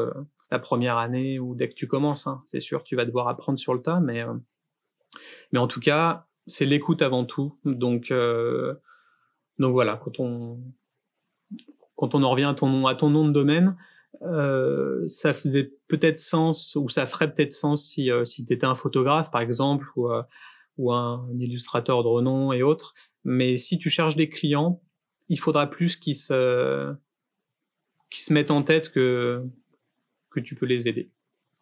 [0.49, 3.59] la première année ou dès que tu commences, hein, c'est sûr tu vas devoir apprendre
[3.59, 4.23] sur le tas, mais
[5.55, 8.11] en tout cas c'est l'écoute avant tout, donc
[9.59, 10.59] voilà quand on
[11.95, 13.75] quand on en revient à ton à ton nom de domaine,
[14.21, 18.65] euh, ça faisait peut-être sens ou ça ferait peut-être sens si, euh, si tu étais
[18.65, 20.23] un photographe par exemple ou, euh,
[20.77, 22.93] ou un, illustrateur de renom et autres.
[23.23, 24.81] Mais si tu cherches des clients,
[25.29, 26.93] il faudra plus qu'ils se,
[28.11, 29.43] se mettent en tête que,
[30.29, 31.11] que tu peux les aider.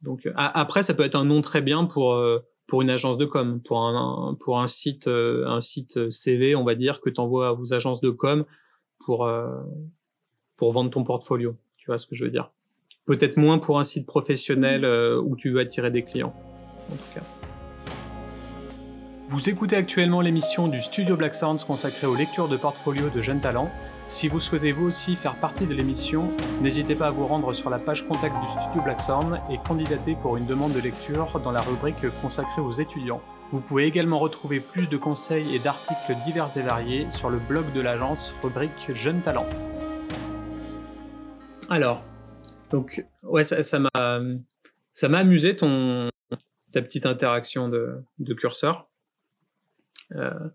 [0.02, 2.22] Donc après, ça peut être un nom très bien pour
[2.68, 6.76] pour une agence de com, pour un pour un site un site CV, on va
[6.76, 8.46] dire que tu envoies à vos agences de com
[9.00, 9.30] pour
[10.64, 11.58] pour vendre ton portfolio.
[11.76, 12.50] Tu vois ce que je veux dire?
[13.06, 16.34] Peut-être moins pour un site professionnel euh, où tu veux attirer des clients,
[16.90, 17.20] en tout cas.
[19.28, 23.42] Vous écoutez actuellement l'émission du Studio Black Sounds consacrée aux lectures de portfolio de jeunes
[23.42, 23.70] talents.
[24.08, 26.30] Si vous souhaitez vous aussi faire partie de l'émission,
[26.62, 30.16] n'hésitez pas à vous rendre sur la page contact du Studio Black Sound et candidater
[30.16, 33.20] pour une demande de lecture dans la rubrique consacrée aux étudiants.
[33.52, 37.66] Vous pouvez également retrouver plus de conseils et d'articles divers et variés sur le blog
[37.74, 39.50] de l'agence rubrique Jeunes Talents.
[41.70, 42.04] Alors,
[42.72, 44.22] donc, ouais, ça m'a
[44.94, 46.10] ça m'a amusé ton
[46.72, 48.90] ta petite interaction de, de curseur.
[50.16, 50.50] Euh,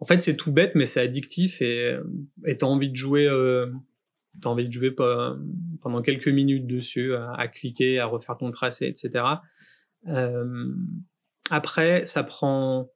[0.00, 1.98] en fait, c'est tout bête, mais c'est addictif et
[2.58, 3.70] t'as envie de jouer euh,
[4.40, 8.86] t'as envie de jouer pendant quelques minutes dessus, à, à, cliquer, à refaire ton tracé,
[8.86, 9.24] etc.
[10.06, 10.72] Euh,
[11.50, 12.90] après, ça prend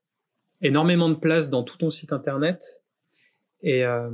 [0.61, 2.63] énormément de place dans tout ton site internet
[3.63, 4.11] et euh,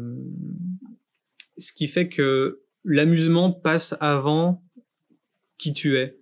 [1.59, 4.63] ce qui fait que l'amusement passe avant
[5.59, 6.19] qui tu es,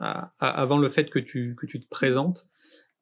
[0.00, 2.48] avant le fait que tu, que tu te présentes.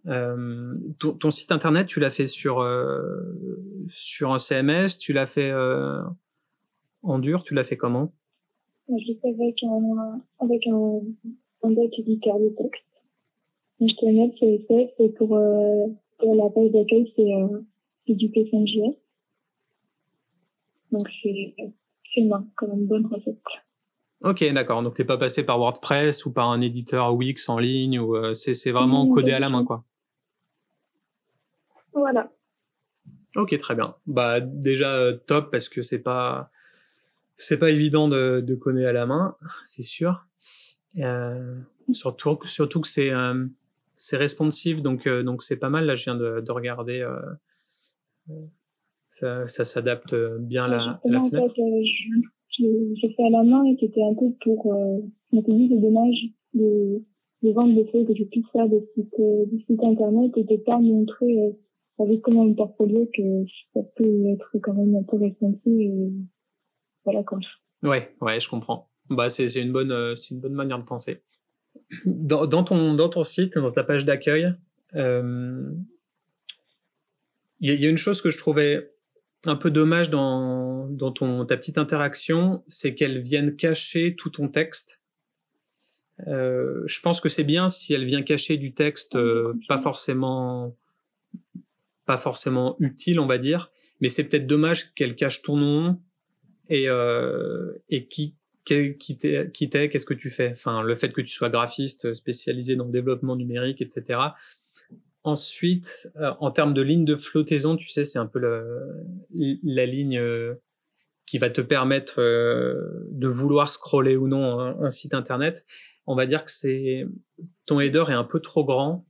[0.06, 5.50] Euh, ton, site internet, tu l'as fait sur, euh, sur un CMS, tu l'as fait
[5.50, 6.02] euh,
[7.02, 8.12] en dur, tu l'as fait comment?
[8.88, 11.00] Je l'ai fait avec un, avec un,
[11.64, 12.84] un deck éditeur de texte.
[13.80, 15.86] HTML, CSS, et pour, euh,
[16.18, 17.60] pour la page d'accueil, c'est euh,
[18.08, 18.96] du P5JS.
[20.92, 21.54] Donc c'est
[22.56, 23.38] comme une bonne recette.
[24.22, 24.82] Ok, d'accord.
[24.82, 28.32] Donc t'es pas passé par WordPress ou par un éditeur Wix en ligne ou euh,
[28.34, 29.84] c'est vraiment codé à la main quoi.
[31.92, 32.30] Voilà.
[33.36, 33.94] Ok, très bien.
[34.06, 36.50] Bah déjà euh, top parce que c'est pas
[37.36, 40.26] c'est pas évident de, de coder à la main, c'est sûr.
[40.98, 41.60] Euh,
[41.92, 43.46] surtout surtout que c'est euh,
[43.98, 45.84] c'est responsive donc donc c'est pas mal.
[45.84, 47.06] Là, je viens de, de regarder
[49.18, 51.40] ça, ça s'adapte bien à la, à la fenêtre.
[51.40, 54.98] En fait, euh, j'ai fait à la main et c'était un peu pour, euh,
[55.30, 56.16] je m'étais dit c'est dommage
[56.52, 57.02] de,
[57.42, 60.44] de vendre des trucs que je puisse faire des sites, euh, des sites internet et
[60.44, 61.50] de pas montrer euh,
[61.98, 65.90] avec comme un portfolio que ça peut être quand même un peu ressenti
[67.04, 67.38] voilà quoi.
[67.82, 68.90] Ouais, ouais, je comprends.
[69.08, 71.22] Bah c'est c'est une bonne euh, c'est une bonne manière de penser.
[72.04, 74.52] Dans, dans ton dans ton site, dans ta page d'accueil,
[74.94, 75.70] euh,
[77.60, 78.90] il y, a une chose que je trouvais
[79.44, 84.48] un peu dommage dans, dans ton, ta petite interaction, c'est qu'elle vienne cacher tout ton
[84.48, 85.00] texte.
[86.26, 90.74] Euh, je pense que c'est bien si elle vient cacher du texte euh, pas forcément
[92.06, 93.70] pas forcément utile, on va dire,
[94.00, 96.00] mais c'est peut-être dommage qu'elle cache ton nom
[96.68, 100.50] et euh, et qui qui t'es, qu'est-ce que tu fais?
[100.50, 104.18] Enfin, le fait que tu sois graphiste spécialisé dans le développement numérique, etc.
[105.26, 108.38] Ensuite, euh, en termes de ligne de flottaison, tu sais, c'est un peu
[109.34, 110.54] la ligne euh,
[111.26, 115.66] qui va te permettre euh, de vouloir scroller ou non un, site internet.
[116.06, 117.08] On va dire que c'est
[117.66, 119.04] ton header est un peu trop grand.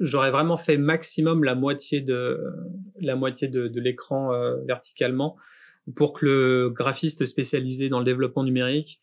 [0.00, 2.40] J'aurais vraiment fait maximum la moitié de
[2.98, 4.30] la moitié de, de l'écran
[4.66, 5.36] verticalement
[5.94, 9.02] pour que le graphiste spécialisé dans le développement numérique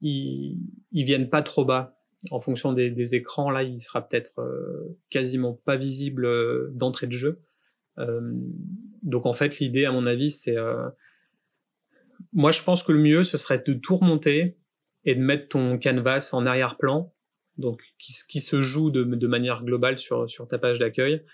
[0.00, 0.58] il,
[0.90, 4.96] il vienne pas trop bas en fonction des, des, écrans, là, il sera peut-être euh,
[5.10, 7.40] quasiment pas visible euh, d'entrée de jeu.
[7.98, 8.20] Euh,
[9.02, 10.56] donc en fait, l'idée, à mon avis, c'est,
[12.32, 14.56] moi, je pense que le mieux, ce serait de tout remonter
[15.04, 17.12] et de mettre ton canvas en arrière-plan,
[17.58, 21.24] donc qui, qui, se joue de, de manière globale sur, sur ta page d'accueil,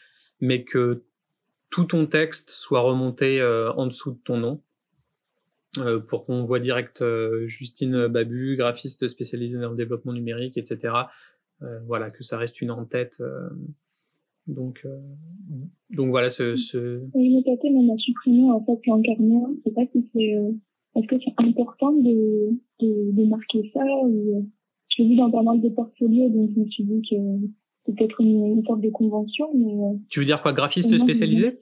[0.40, 1.04] mais que
[1.70, 4.62] tout ton texte soit remonté en dessous de ton nom.
[5.76, 10.94] Euh, pour qu'on voit direct euh, Justine Babu, graphiste spécialisée dans le développement numérique, etc.
[11.60, 13.22] Euh, voilà, que ça reste une en tête.
[14.46, 14.86] donc,
[15.90, 16.56] donc voilà, ce.
[16.56, 16.78] ce...
[16.78, 19.48] Me tâtais même à supprimer en fait l'encarneur.
[19.58, 20.34] Je sais pas si c'est.
[20.96, 22.48] Est-ce que c'est important de,
[22.80, 24.50] de, de, marquer ça ou...
[24.88, 27.16] Je l'ai vu dans pas mal de portfolios, donc je me suis dit que
[27.84, 29.48] c'est peut-être une, une, sorte de convention.
[29.54, 31.60] Mais, tu veux dire quoi, graphiste spécialisé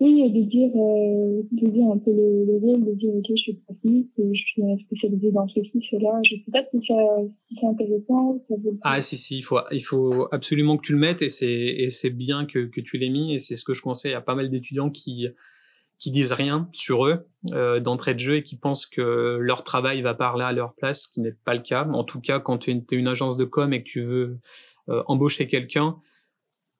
[0.00, 3.34] oui, de dire, euh, de dire un peu le, le rôle, de dire, ok, je
[3.34, 6.20] suis graphiste, je suis spécialisée dans ceci, cela.
[6.28, 6.94] Je sais pas si, ça,
[7.48, 8.44] si c'est intéressant.
[8.48, 8.76] Ça veut...
[8.82, 11.90] Ah, si, si, il faut, il faut absolument que tu le mettes et c'est, et
[11.90, 14.34] c'est bien que, que tu l'aies mis et c'est ce que je conseille à pas
[14.34, 15.28] mal d'étudiants qui,
[15.98, 20.02] qui disent rien sur eux euh, d'entrée de jeu et qui pensent que leur travail
[20.02, 21.86] va parler à leur place, ce qui n'est pas le cas.
[21.86, 24.38] En tout cas, quand tu es une, agence de com et que tu veux
[24.88, 25.96] euh, embaucher quelqu'un,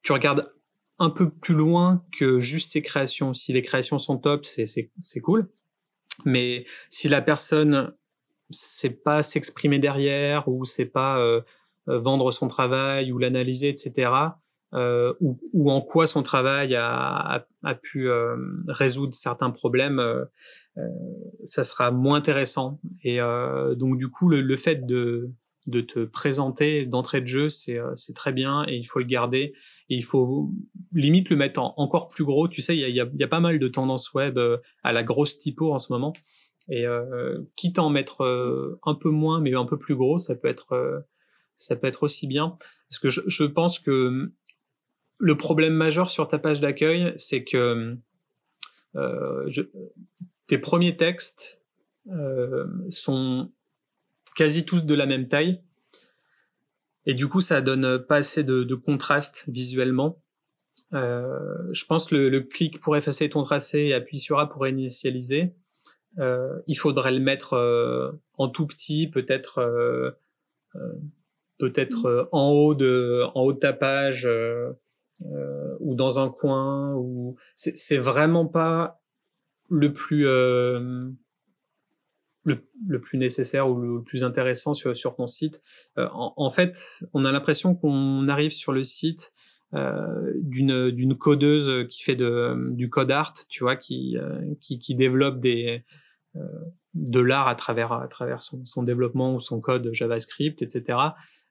[0.02, 0.52] tu regardes
[0.98, 3.34] un peu plus loin que juste ses créations.
[3.34, 4.90] Si les créations sont top, c'est
[5.22, 5.48] cool.
[6.24, 7.92] Mais si la personne
[8.50, 11.40] sait pas s'exprimer derrière ou sait pas euh,
[11.88, 14.10] euh, vendre son travail ou l'analyser, etc.
[14.74, 20.24] Euh, ou, ou, en quoi son travail a, a, pu euh, résoudre certains problèmes, euh,
[21.46, 22.80] ça sera moins intéressant.
[23.04, 23.18] Et
[23.76, 25.30] donc du coup, le, le fait de,
[25.66, 27.78] de te présenter d'entrée de jeu, c'est
[28.16, 29.54] très bien et il faut le garder
[29.88, 30.50] il faut
[30.92, 32.48] limite le mettre en, encore plus gros.
[32.48, 35.72] Tu sais, il y a, pas mal de tendances web euh, à la grosse typo
[35.72, 36.14] en ce moment.
[36.68, 40.18] Et euh, quitte à en mettre euh, un peu moins, mais un peu plus gros,
[40.18, 41.00] ça peut être, euh,
[41.58, 42.56] ça peut être aussi bien.
[42.88, 44.32] Parce que je, je, pense que
[45.18, 47.96] le problème majeur sur ta page d'accueil, c'est que
[48.94, 49.62] je,
[50.46, 51.62] tes premiers textes
[52.90, 53.50] sont
[54.36, 55.60] quasi tous de la même taille
[57.06, 60.22] et du coup, ça donne pas assez de, de contraste visuellement.
[60.92, 64.48] Euh, je pense que le, le, clic pour effacer ton tracé et appuyer sur A
[64.48, 65.54] pour initialiser,
[66.18, 70.10] euh, il faudrait le mettre euh, en tout petit, peut-être euh,
[70.76, 70.92] euh,
[71.58, 74.28] peut-être euh, en haut de en haut de ta page
[75.80, 76.94] ou dans un coin.
[76.94, 79.00] Ou c'est vraiment pas
[79.68, 80.26] le plus
[82.44, 85.62] le, plus nécessaire ou le plus intéressant sur, ton site.
[85.98, 89.32] Euh, en, fait, on a l'impression qu'on arrive sur le site
[89.74, 95.82] euh, d'une codeuse qui fait du code art, tu vois, qui euh, qui, développe des
[96.94, 100.98] de l'art à travers à travers son, développement ou son code JavaScript, etc.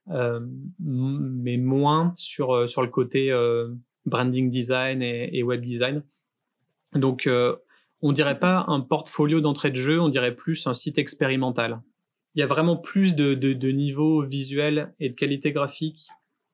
[0.08, 3.34] Mais moins sur sur le côté
[4.06, 6.04] branding design et, et, web design.
[6.94, 7.28] Donc
[8.04, 11.82] on dirait pas un portfolio d'entrée de jeu, on dirait plus un site expérimental.
[12.36, 16.08] Il y a vraiment plus de, de, de niveau visuel et de qualité graphique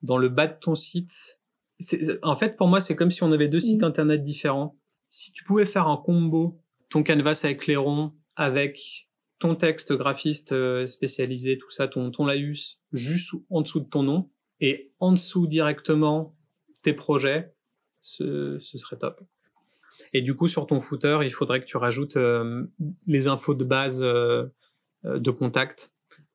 [0.03, 1.41] dans le bas de ton site.
[2.21, 4.77] En fait, pour moi, c'est comme si on avait deux sites internet différents.
[5.07, 10.85] Si tu pouvais faire un combo, ton canvas avec Clairon, avec ton texte graphiste euh,
[10.85, 14.29] spécialisé, tout ça, ton, ton laïus, juste en dessous de ton nom,
[14.59, 16.35] et en dessous directement
[16.83, 17.55] tes projets,
[18.01, 19.21] ce, ce serait top.
[20.13, 22.17] Et du coup, sur ton footer, il faudrait que tu rajoutes
[23.07, 25.93] les infos de base de contact.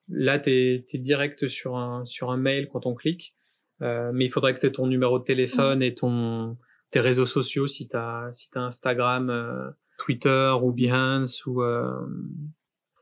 [0.08, 3.34] Là, tu es, direct sur un, sur un mail quand on clique,
[3.80, 6.56] mais il faudrait que tu aies ton numéro de téléphone et ton,
[6.90, 11.62] tes réseaux sociaux si tu as, si as Instagram, Twitter ou Behance ou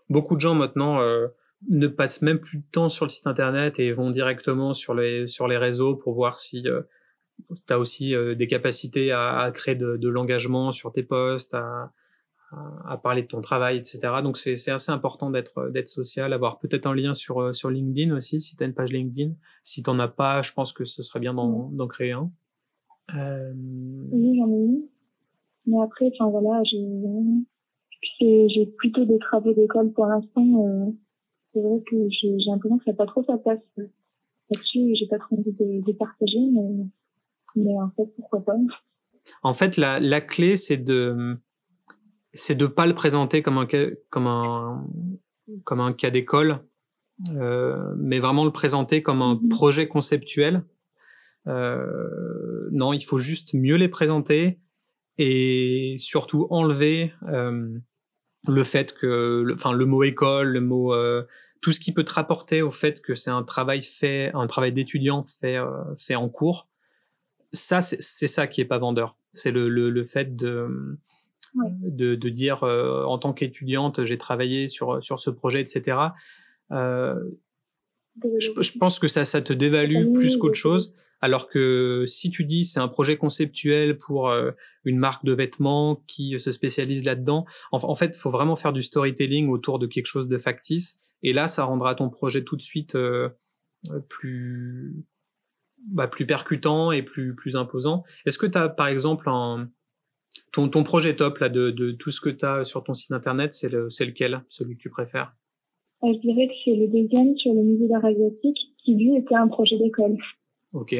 [0.08, 1.00] beaucoup de gens maintenant
[1.68, 5.28] ne passent même plus de temps sur le site internet et vont directement sur les
[5.28, 6.82] sur les réseaux pour voir si euh,
[7.66, 11.54] tu as aussi euh, des capacités à, à créer de, de l'engagement sur tes posts,
[11.54, 11.92] à,
[12.86, 14.00] à, parler de ton travail, etc.
[14.22, 18.14] Donc c'est assez important d'être d'être social, avoir peut-être un lien sur euh, sur LinkedIn
[18.14, 19.32] aussi si tu as une page LinkedIn.
[19.64, 22.30] Si t'en as pas, je pense que ce serait bien d'en créer un.
[23.14, 23.52] Euh...
[23.54, 24.84] Oui, j'en ai eu.
[25.66, 30.94] Mais après, enfin voilà, j'ai j'ai plutôt des travaux d'école pour l'instant
[31.52, 34.94] c'est vrai que j'ai l'impression que ça n'a pas trop sa place là-dessus.
[34.94, 36.86] J'ai pas trop envie de, de partager, mais,
[37.56, 38.54] mais en fait, pourquoi pas?
[39.42, 41.36] En fait, la, la clé, c'est de
[42.34, 43.66] c'est de pas le présenter comme un
[44.10, 44.86] comme un
[45.64, 46.64] comme un cas d'école,
[47.36, 49.48] euh, mais vraiment le présenter comme un mm-hmm.
[49.48, 50.64] projet conceptuel.
[51.46, 54.60] Euh, non, il faut juste mieux les présenter
[55.18, 57.68] et surtout enlever euh,
[58.46, 60.94] le fait que, enfin, le mot école, le mot
[61.60, 64.72] tout ce qui peut te rapporter au fait que c'est un travail fait, un travail
[64.72, 65.58] d'étudiant fait,
[65.96, 66.68] fait en cours,
[67.52, 69.16] ça, c'est ça qui est pas vendeur.
[69.32, 70.98] C'est le, le, le, fait de,
[71.54, 75.98] de, de, dire euh, en tant qu'étudiante, j'ai travaillé sur, sur ce projet, etc.
[76.70, 77.14] Euh,
[78.38, 80.94] je, je, pense que ça, ça te dévalue plus qu'autre chose.
[81.20, 84.50] Alors que si tu dis c'est un projet conceptuel pour euh,
[84.84, 88.72] une marque de vêtements qui se spécialise là-dedans, en, en, fait, il faut vraiment faire
[88.72, 92.56] du storytelling autour de quelque chose de factice et là, ça rendra ton projet tout
[92.56, 93.28] de suite euh,
[94.08, 95.04] plus
[95.88, 98.04] bah, plus percutant et plus plus imposant.
[98.26, 99.68] Est-ce que tu as par exemple un
[100.52, 103.12] ton, ton projet top là de, de tout ce que tu as sur ton site
[103.12, 105.34] internet, c'est le, lequel, celui que tu préfères?
[106.04, 109.34] Euh, Je dirais que c'est le deuxième sur le musée d'art asiatique qui lui était
[109.34, 110.16] un projet d'école.
[110.72, 110.94] Ok.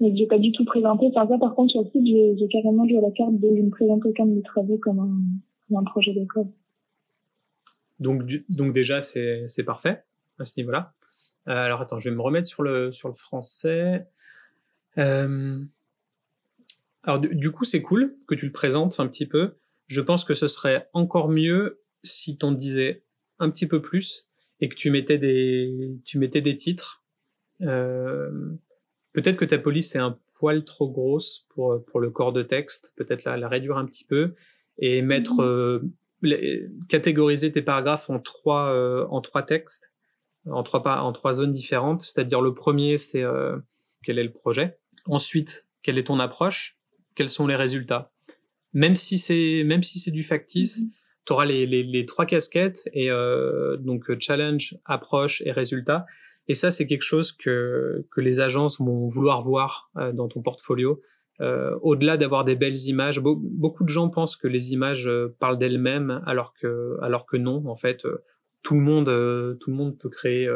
[0.00, 1.06] Mais j'ai pas du tout présenté.
[1.06, 2.06] Enfin, ça, par contre, sur le site,
[2.38, 5.20] j'ai carrément joué à la carte de me présenter comme mes travaux comme un,
[5.68, 6.48] comme un projet d'école.
[8.00, 10.02] Donc, donc déjà, c'est parfait
[10.38, 10.94] à ce niveau-là.
[11.48, 14.06] Euh, alors attends, je vais me remettre sur le, sur le français.
[14.98, 15.60] Euh,
[17.02, 19.54] alors du, coup, c'est cool que tu le présentes un petit peu.
[19.86, 23.04] Je pense que ce serait encore mieux si t'en disais
[23.38, 24.28] un petit peu plus
[24.60, 27.02] et que tu mettais des, tu mettais des titres.
[27.62, 28.30] Euh,
[29.12, 32.92] Peut-être que ta police est un poil trop grosse pour, pour le corps de texte.
[32.96, 34.34] Peut-être la, la réduire un petit peu
[34.78, 35.92] et mettre mhm.
[36.22, 39.90] euh, catégoriser tes paragraphes en trois euh, en trois textes,
[40.50, 42.02] en trois en trois zones différentes.
[42.02, 43.56] C'est-à-dire le premier, c'est euh,
[44.02, 44.78] quel est le projet.
[45.06, 46.76] Ensuite, quelle est ton approche,
[47.14, 48.12] quels sont les résultats.
[48.72, 50.90] Même si c'est même si c'est du factice, mm-hmm.
[51.26, 56.06] tu auras les, les, les, trois casquettes et euh, donc challenge, approche et résultat.
[56.48, 61.00] Et ça, c'est quelque chose que que les agences vont vouloir voir dans ton portfolio.
[61.40, 65.58] Euh, au-delà d'avoir des belles images, beaucoup de gens pensent que les images euh, parlent
[65.58, 67.66] d'elles-mêmes, alors que, alors que non.
[67.66, 68.22] En fait, euh,
[68.64, 69.06] tout le monde,
[69.60, 70.50] tout le monde peut créer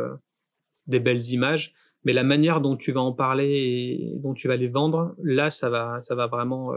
[0.88, 4.56] des belles images, mais la manière dont tu vas en parler et dont tu vas
[4.56, 6.72] les vendre, là, ça va, ça va vraiment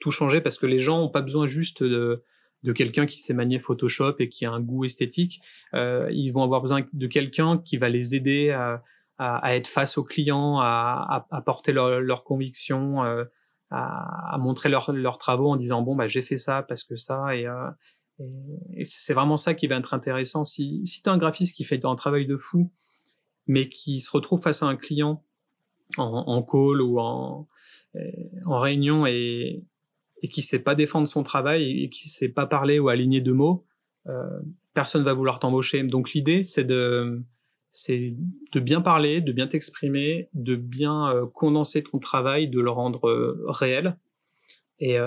[0.00, 2.22] tout changer parce que les gens ont pas besoin juste de,
[2.62, 5.40] de quelqu'un qui sait manier Photoshop et qui a un goût esthétique.
[5.74, 8.82] Euh, ils vont avoir besoin de quelqu'un qui va les aider à,
[9.18, 13.24] à, à, être face aux clients, à, à, porter leurs leur convictions, euh,
[13.70, 17.46] à, montrer leurs travaux en disant bon bah j'ai fait ça parce que ça et,
[17.46, 17.70] euh,
[18.18, 20.44] et, c'est vraiment ça qui va être intéressant.
[20.44, 22.72] Si, tu as un graphiste qui fait un travail de fou,
[23.46, 25.24] mais qui se retrouve face à un client
[25.96, 27.48] en, call ou en,
[27.94, 28.00] euh,
[28.46, 29.64] réunion et,
[30.30, 33.64] qui sait pas défendre son travail et qui sait pas parler ou aligner deux mots,
[34.08, 34.40] euh,
[34.74, 35.82] personne va vouloir t'embaucher.
[35.84, 42.48] Donc l'idée c'est de bien parler, de bien t'exprimer, de bien euh, condenser ton travail,
[42.48, 43.96] de le rendre euh, réel.
[44.78, 44.98] Et,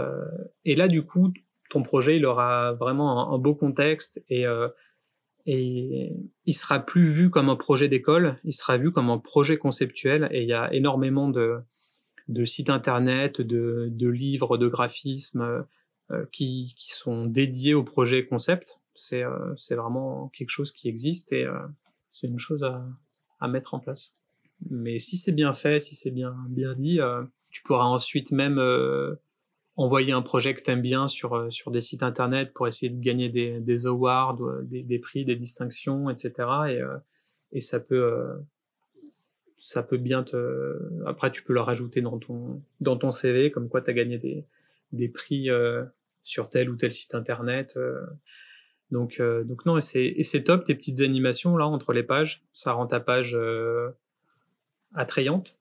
[0.65, 1.31] là, du coup,
[1.69, 4.45] ton projet, il aura vraiment un, beau contexte et,
[5.45, 6.13] et
[6.45, 10.27] il sera plus vu comme un projet d'école, il sera vu comme un projet conceptuel.
[10.31, 11.59] Et il y a énormément de,
[12.27, 15.65] de sites internet, de, de livres, de graphismes
[16.31, 18.79] qui, qui, sont dédiés au projet concept.
[18.95, 19.23] C'est
[19.75, 21.45] vraiment quelque chose qui existe et
[22.11, 22.85] c'est une chose à,
[23.39, 24.13] à, mettre en place.
[24.69, 28.59] Mais si c'est bien fait, si c'est bien bien dit, euh, tu pourras ensuite même
[28.59, 29.15] euh,
[29.79, 32.99] envoyer un projet que t'aimes bien sur euh, sur des sites internet pour essayer de
[32.99, 36.33] gagner des, des awards, des, des prix, des distinctions, etc.
[36.69, 36.81] Et
[37.51, 38.37] et ça peut
[39.57, 43.69] ça peut bien te après tu peux le rajouter dans ton dans ton CV comme
[43.69, 44.45] quoi tu as gagné des
[44.91, 45.49] des prix
[46.23, 47.79] sur tel ou tel site internet.
[48.91, 52.43] donc, donc non, et c'est top tes petites animations là entre les pages.
[52.53, 53.37] Ça rend ta page
[54.93, 55.58] attrayante.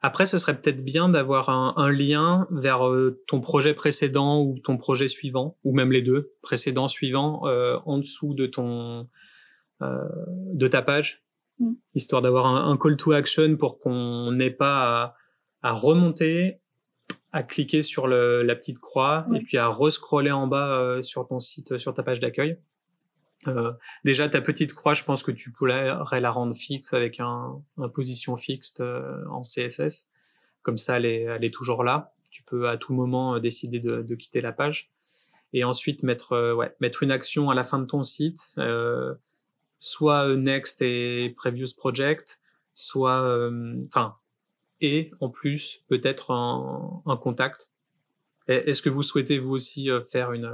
[0.00, 2.88] Après, ce serait peut-être bien d'avoir un, un, lien vers
[3.26, 7.42] ton projet précédent ou ton projet suivant, ou même les deux, précédent, suivant,
[7.84, 9.08] en dessous de ton
[9.80, 11.24] de ta page
[11.58, 11.72] Mm.
[11.94, 15.16] histoire d'avoir un, call to action pour qu'on n'ait pas
[15.62, 16.60] à, remonter,
[17.32, 21.40] à cliquer sur la petite croix et puis à rescroller en bas euh, sur ton
[21.40, 22.58] site, sur ta page d'accueil.
[23.46, 23.72] Euh,
[24.04, 27.62] déjà, ta petite croix, je pense que tu pourrais la rendre fixe avec un,
[27.94, 30.08] position fixe euh, en CSS.
[30.62, 32.12] Comme ça, elle est, elle est toujours là.
[32.30, 34.90] Tu peux à tout moment décider de, de quitter la page.
[35.52, 38.54] Et ensuite, mettre, ouais, mettre une action à la fin de ton site.
[38.58, 39.14] Euh,
[39.78, 42.40] soit euh, Next et Previous Project,
[42.74, 44.16] soit, euh, enfin,
[44.80, 47.70] et en plus peut-être un, un contact.
[48.46, 50.50] Est-ce que vous souhaitez vous aussi euh, faire une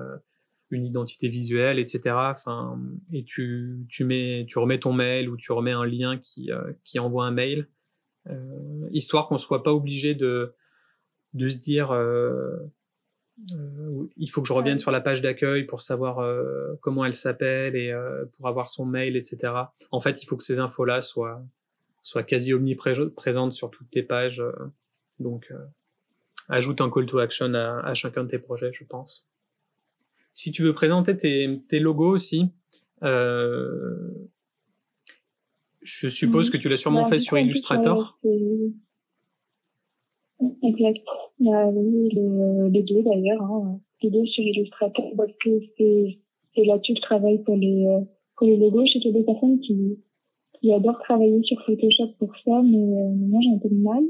[0.75, 2.01] une identité visuelle, etc.
[2.31, 2.79] Enfin,
[3.12, 6.51] et tu, tu mets, tu remets ton mail ou tu remets un lien qui,
[6.85, 7.68] qui envoie un mail,
[8.29, 10.55] euh, histoire qu'on soit pas obligé de,
[11.35, 12.57] de se dire, euh,
[13.53, 17.14] euh, il faut que je revienne sur la page d'accueil pour savoir euh, comment elle
[17.14, 19.53] s'appelle et euh, pour avoir son mail, etc.
[19.91, 21.43] En fait, il faut que ces infos-là soient,
[22.03, 24.43] soient quasi omniprésentes sur toutes tes pages.
[25.18, 25.53] donc,
[26.49, 29.27] ajoute un call to action à, à, chacun de tes projets, je pense.
[30.35, 32.51] Si tu veux présenter tes, tes logos aussi,
[35.82, 38.18] je suppose que tu l'as sûrement fait sur Illustrator.
[40.62, 41.01] Exact.
[41.41, 43.80] Bah, oui, le, les deux d'ailleurs, hein.
[44.03, 46.18] les deux sur Illustrator, parce que c'est,
[46.55, 48.01] c'est là-dessus que je travaille pour les, euh,
[48.37, 48.85] pour les logos.
[48.87, 49.99] J'ai des personnes qui,
[50.61, 54.05] qui adorent travailler sur Photoshop pour ça, mais euh, moi j'ai un peu de mal.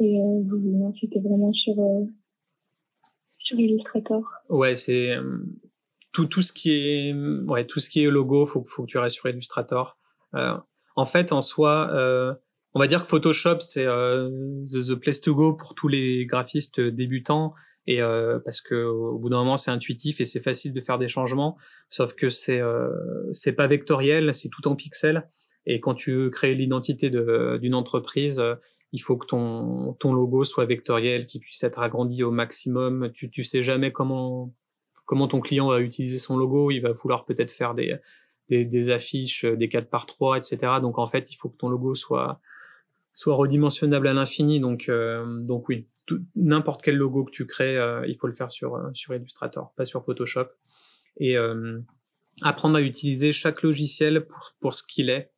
[0.00, 2.04] Et euh, non, c'était vraiment sur, euh,
[3.52, 4.22] sur Illustrator.
[4.48, 5.16] Ouais, c'est
[6.12, 8.98] tout, tout ce qui est, ouais, tout ce qui est logo, faut, faut que tu
[8.98, 9.98] restes sur Illustrator.
[10.32, 11.90] en fait, en soi,
[12.74, 14.30] on va dire que Photoshop c'est euh,
[14.72, 17.54] the, place to go pour tous les graphistes débutants
[17.86, 20.98] et euh, parce que au bout d'un moment c'est intuitif et c'est facile de faire
[20.98, 21.56] des changements
[21.88, 22.88] sauf que c'est euh,
[23.32, 25.28] c'est pas vectoriel c'est tout en pixels
[25.66, 28.54] et quand tu créer l'identité d'une entreprise euh,
[28.92, 33.30] il faut que ton ton logo soit vectoriel qu'il puisse être agrandi au maximum tu
[33.30, 34.54] tu sais jamais comment
[35.06, 37.96] comment ton client va utiliser son logo il va vouloir peut-être faire des
[38.48, 41.68] des, des affiches des 4 par 3 etc donc en fait il faut que ton
[41.68, 42.40] logo soit
[43.14, 44.60] soit redimensionnable à l'infini.
[44.60, 45.86] Donc, euh, donc oui,
[46.34, 49.72] n'importe quel logo que tu crées, euh, il faut le faire sur, euh, sur Illustrator,
[49.76, 50.46] pas sur Photoshop.
[51.18, 51.36] Et
[52.40, 55.30] apprendre à utiliser chaque logiciel pour, pour ce qu'il est.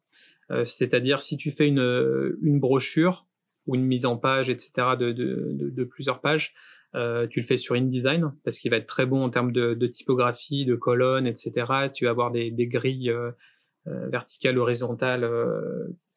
[0.65, 3.27] C'est-à-dire si tu fais une, une brochure
[3.67, 6.55] ou une mise en page, etc., de, de, de, de plusieurs pages,
[6.95, 9.75] euh, tu le fais sur InDesign parce qu'il va être très bon en termes de,
[9.75, 11.91] de typographie, de colonnes, etc.
[11.93, 13.33] Tu vas avoir des, des grilles euh,
[13.87, 15.29] verticales, horizontales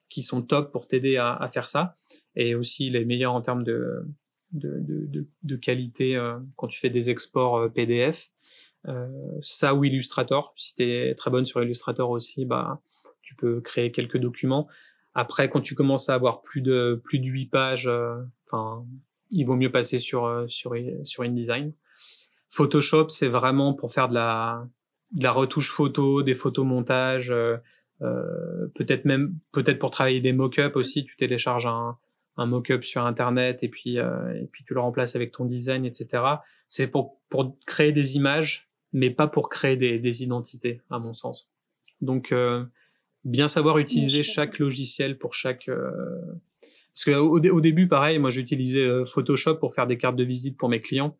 [0.10, 1.98] qui sont top pour t'aider à, à, faire ça,
[2.36, 4.06] et aussi les meilleurs en termes de,
[4.52, 8.30] de, de, de qualité euh, quand tu fais des exports euh, PDF.
[8.88, 9.08] Euh,
[9.42, 12.82] ça ou Illustrator, si tu es très bonne sur Illustrator aussi, bah,
[13.22, 14.68] tu peux créer quelques documents.
[15.18, 18.16] Après, quand tu commences à avoir plus de plus de 8 pages, euh,
[18.46, 18.86] enfin,
[19.32, 21.74] il vaut mieux passer sur sur sur InDesign.
[22.50, 24.68] Photoshop, c'est vraiment pour faire de la
[25.12, 27.58] de la retouche photo, des photomontages, euh,
[28.02, 31.98] euh, peut-être même peut-être pour travailler des mock-ups aussi, tu télécharges un,
[32.38, 35.84] un mock-up sur internet et puis euh, et puis tu le remplaces avec ton design,
[35.86, 36.24] etc.
[36.68, 41.14] C'est pour pour créer des images, mais pas pour créer des, des identités, à mon
[41.14, 41.52] sens.
[42.02, 42.64] Donc euh,
[43.28, 49.06] bien savoir utiliser chaque logiciel pour chaque parce que au, au, début, pareil, moi j'utilisais
[49.06, 51.16] Photoshop pour faire des cartes de visite pour mes clients.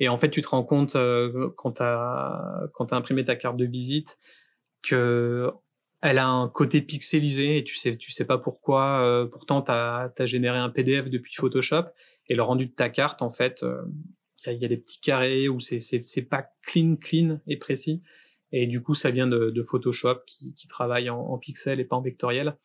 [0.00, 3.36] Et en fait, tu te rends compte euh, quand tu as quand as imprimé ta
[3.36, 4.18] carte de visite
[4.82, 5.50] que
[6.00, 9.02] elle a un côté pixelisé et tu sais, tu sais pas pourquoi.
[9.02, 11.86] Euh, pourtant, tu as, généré un PDF depuis Photoshop
[12.28, 13.82] et le rendu de ta carte, en fait, euh,
[14.46, 18.02] il y, a des petits carrés où c'est, c'est, pas clean, clean et précis.
[18.52, 22.02] Et du coup, ça vient de, Photoshop qui, travaille en, en pixel et pas en
[22.02, 22.56] vectoriel.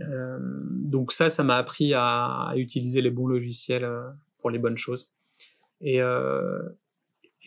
[0.00, 4.08] Euh, donc ça, ça m'a appris à, utiliser les bons logiciels euh,
[4.38, 5.12] pour les bonnes choses.
[5.80, 6.60] Et, euh,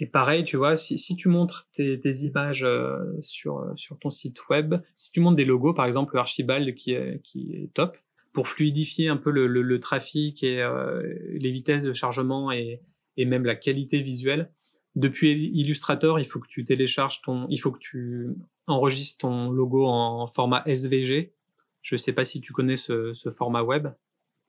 [0.01, 5.11] et pareil, tu vois, si, tu montres tes, images euh, sur, ton site web, si
[5.11, 7.97] tu montres des logos, par exemple Archibald qui est, top,
[8.33, 12.79] pour fluidifier un peu le, trafic et euh, les vitesses de chargement et
[13.17, 14.49] même la qualité visuelle,
[14.95, 18.29] depuis Illustrator, il faut que tu télécharges ton, il faut que tu
[18.67, 21.33] enregistres ton logo en format SVG.
[21.81, 23.87] Je ne sais pas si tu connais ce, ce format web.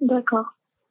[0.00, 0.46] D'accord.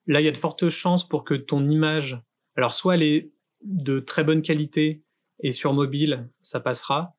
[0.08, 2.22] Là, il y a de fortes chances pour que ton image
[2.56, 3.32] Alors, soit elle est
[3.64, 5.04] de très bonne qualité
[5.41, 7.16] et sur mobile, ça passera,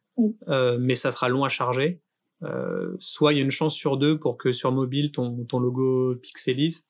[0.48, 2.00] euh, mais ça sera long à charger.
[2.42, 5.58] Euh, soit il y a une chance sur deux pour que sur mobile, ton, ton
[5.58, 6.84] logo pixelise.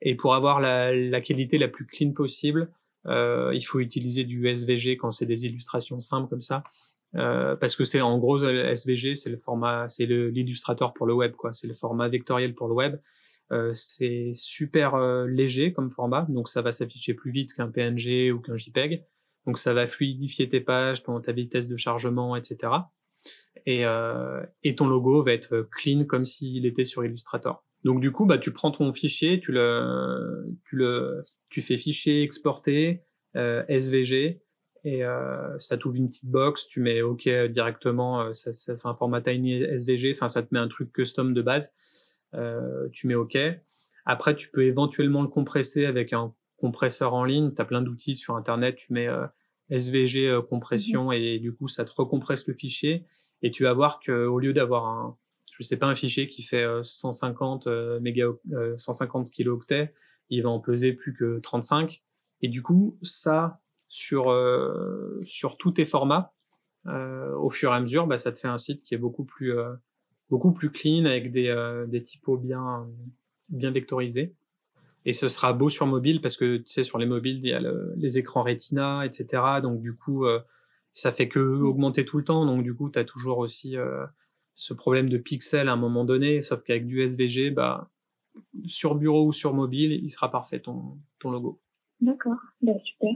[0.00, 2.72] Et pour avoir la, la qualité la plus clean possible,
[3.08, 6.62] il faut utiliser du SVG quand c'est des illustrations simples comme ça.
[7.16, 11.32] Euh, parce que c'est en gros SVG, c'est le format, c'est l'illustrateur pour le web,
[11.32, 11.52] quoi.
[11.52, 12.96] C'est le format vectoriel pour le web.
[13.50, 18.30] Euh, c'est super euh, léger comme format, donc ça va s'afficher plus vite qu'un PNG
[18.30, 19.06] ou qu'un JPEG.
[19.46, 22.72] Donc ça va fluidifier tes pages, ton, ta vitesse de chargement, etc.
[23.64, 27.64] Et, euh, et ton logo va être clean comme s'il était sur Illustrator.
[27.84, 32.22] Donc du coup, bah, tu prends ton fichier, tu le, tu le, tu fais fichier
[32.22, 33.02] exporter,
[33.36, 34.42] euh, SVG,
[34.84, 38.88] et euh, ça t'ouvre une petite box, tu mets OK directement, euh, ça, ça fait
[38.88, 41.72] un format tiny SVG, enfin ça te met un truc custom de base,
[42.34, 43.38] euh, tu mets OK.
[44.06, 48.16] Après, tu peux éventuellement le compresser avec un compresseur en ligne, tu as plein d'outils
[48.16, 49.26] sur Internet, tu mets euh,
[49.70, 51.12] SVG euh, compression mhm.
[51.12, 53.06] et du coup ça te recompresse le fichier
[53.42, 55.16] et tu vas voir que au lieu d'avoir un
[55.56, 58.26] je sais pas, un fichier qui fait 150 euh, euh, méga,
[58.76, 59.94] 150 kilooctets,
[60.30, 62.02] il va en peser plus que 35.
[62.42, 66.32] Et du coup, ça, sur, euh, sur tous tes formats,
[66.86, 69.52] au fur et à mesure, bah, ça te fait un site qui est beaucoup plus,
[70.30, 71.54] beaucoup plus clean avec des,
[71.86, 72.88] des typos bien,
[73.50, 74.34] bien vectorisés.
[75.04, 77.52] Et ce sera beau sur mobile parce que tu sais, sur les mobiles, il y
[77.52, 77.60] a
[77.96, 79.42] les écrans Retina, etc.
[79.62, 80.24] Donc du coup,
[80.94, 82.46] ça fait que augmenter tout le temps.
[82.46, 83.76] Donc du coup, tu as toujours aussi
[84.58, 87.90] ce problème de pixels à un moment donné, sauf qu'avec du SVG, bah,
[88.66, 91.60] sur bureau ou sur mobile, il sera parfait ton, ton logo.
[92.00, 93.10] D'accord, bah, super.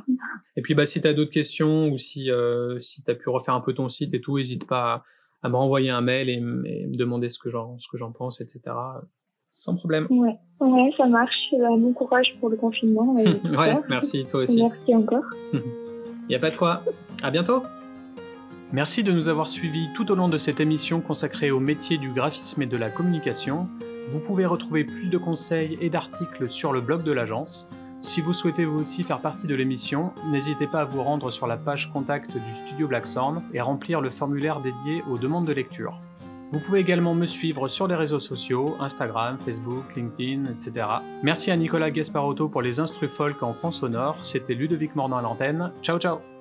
[0.57, 3.29] Et puis bah, si tu as d'autres questions ou si, euh, si tu as pu
[3.29, 5.03] refaire un peu ton site et tout, n'hésite pas
[5.43, 8.41] à, me renvoyer un mail et, me demander ce que j'en ce que j'en pense,
[8.41, 8.61] etc.
[9.51, 10.07] Sans problème.
[10.11, 11.53] Ouais, ouais ça marche.
[11.55, 13.15] Euh, bon courage pour le confinement.
[13.17, 14.63] ouais, merci, toi aussi.
[14.63, 15.25] Merci encore.
[15.53, 16.85] Il n'y a pas de quoi.
[17.21, 17.63] À bientôt.
[18.73, 22.09] Merci de nous avoir suivis tout au long de cette émission consacrée au métier du
[22.09, 23.69] graphisme et de la communication.
[24.09, 27.69] Vous pouvez retrouver plus de conseils et d'articles sur le blog de l'agence.
[28.01, 31.47] Si vous souhaitez vous aussi faire partie de l'émission, n'hésitez pas à vous rendre sur
[31.47, 36.01] la page contact du studio Blackthorn et remplir le formulaire dédié aux demandes de lecture.
[36.51, 40.87] Vous pouvez également me suivre sur les réseaux sociaux, Instagram, Facebook, LinkedIn, etc.
[41.23, 44.17] Merci à Nicolas Gasparotto pour les instrus folk en fond sonore.
[44.23, 45.73] C'était Ludovic Mordant à l'antenne.
[45.83, 46.32] Ciao ciao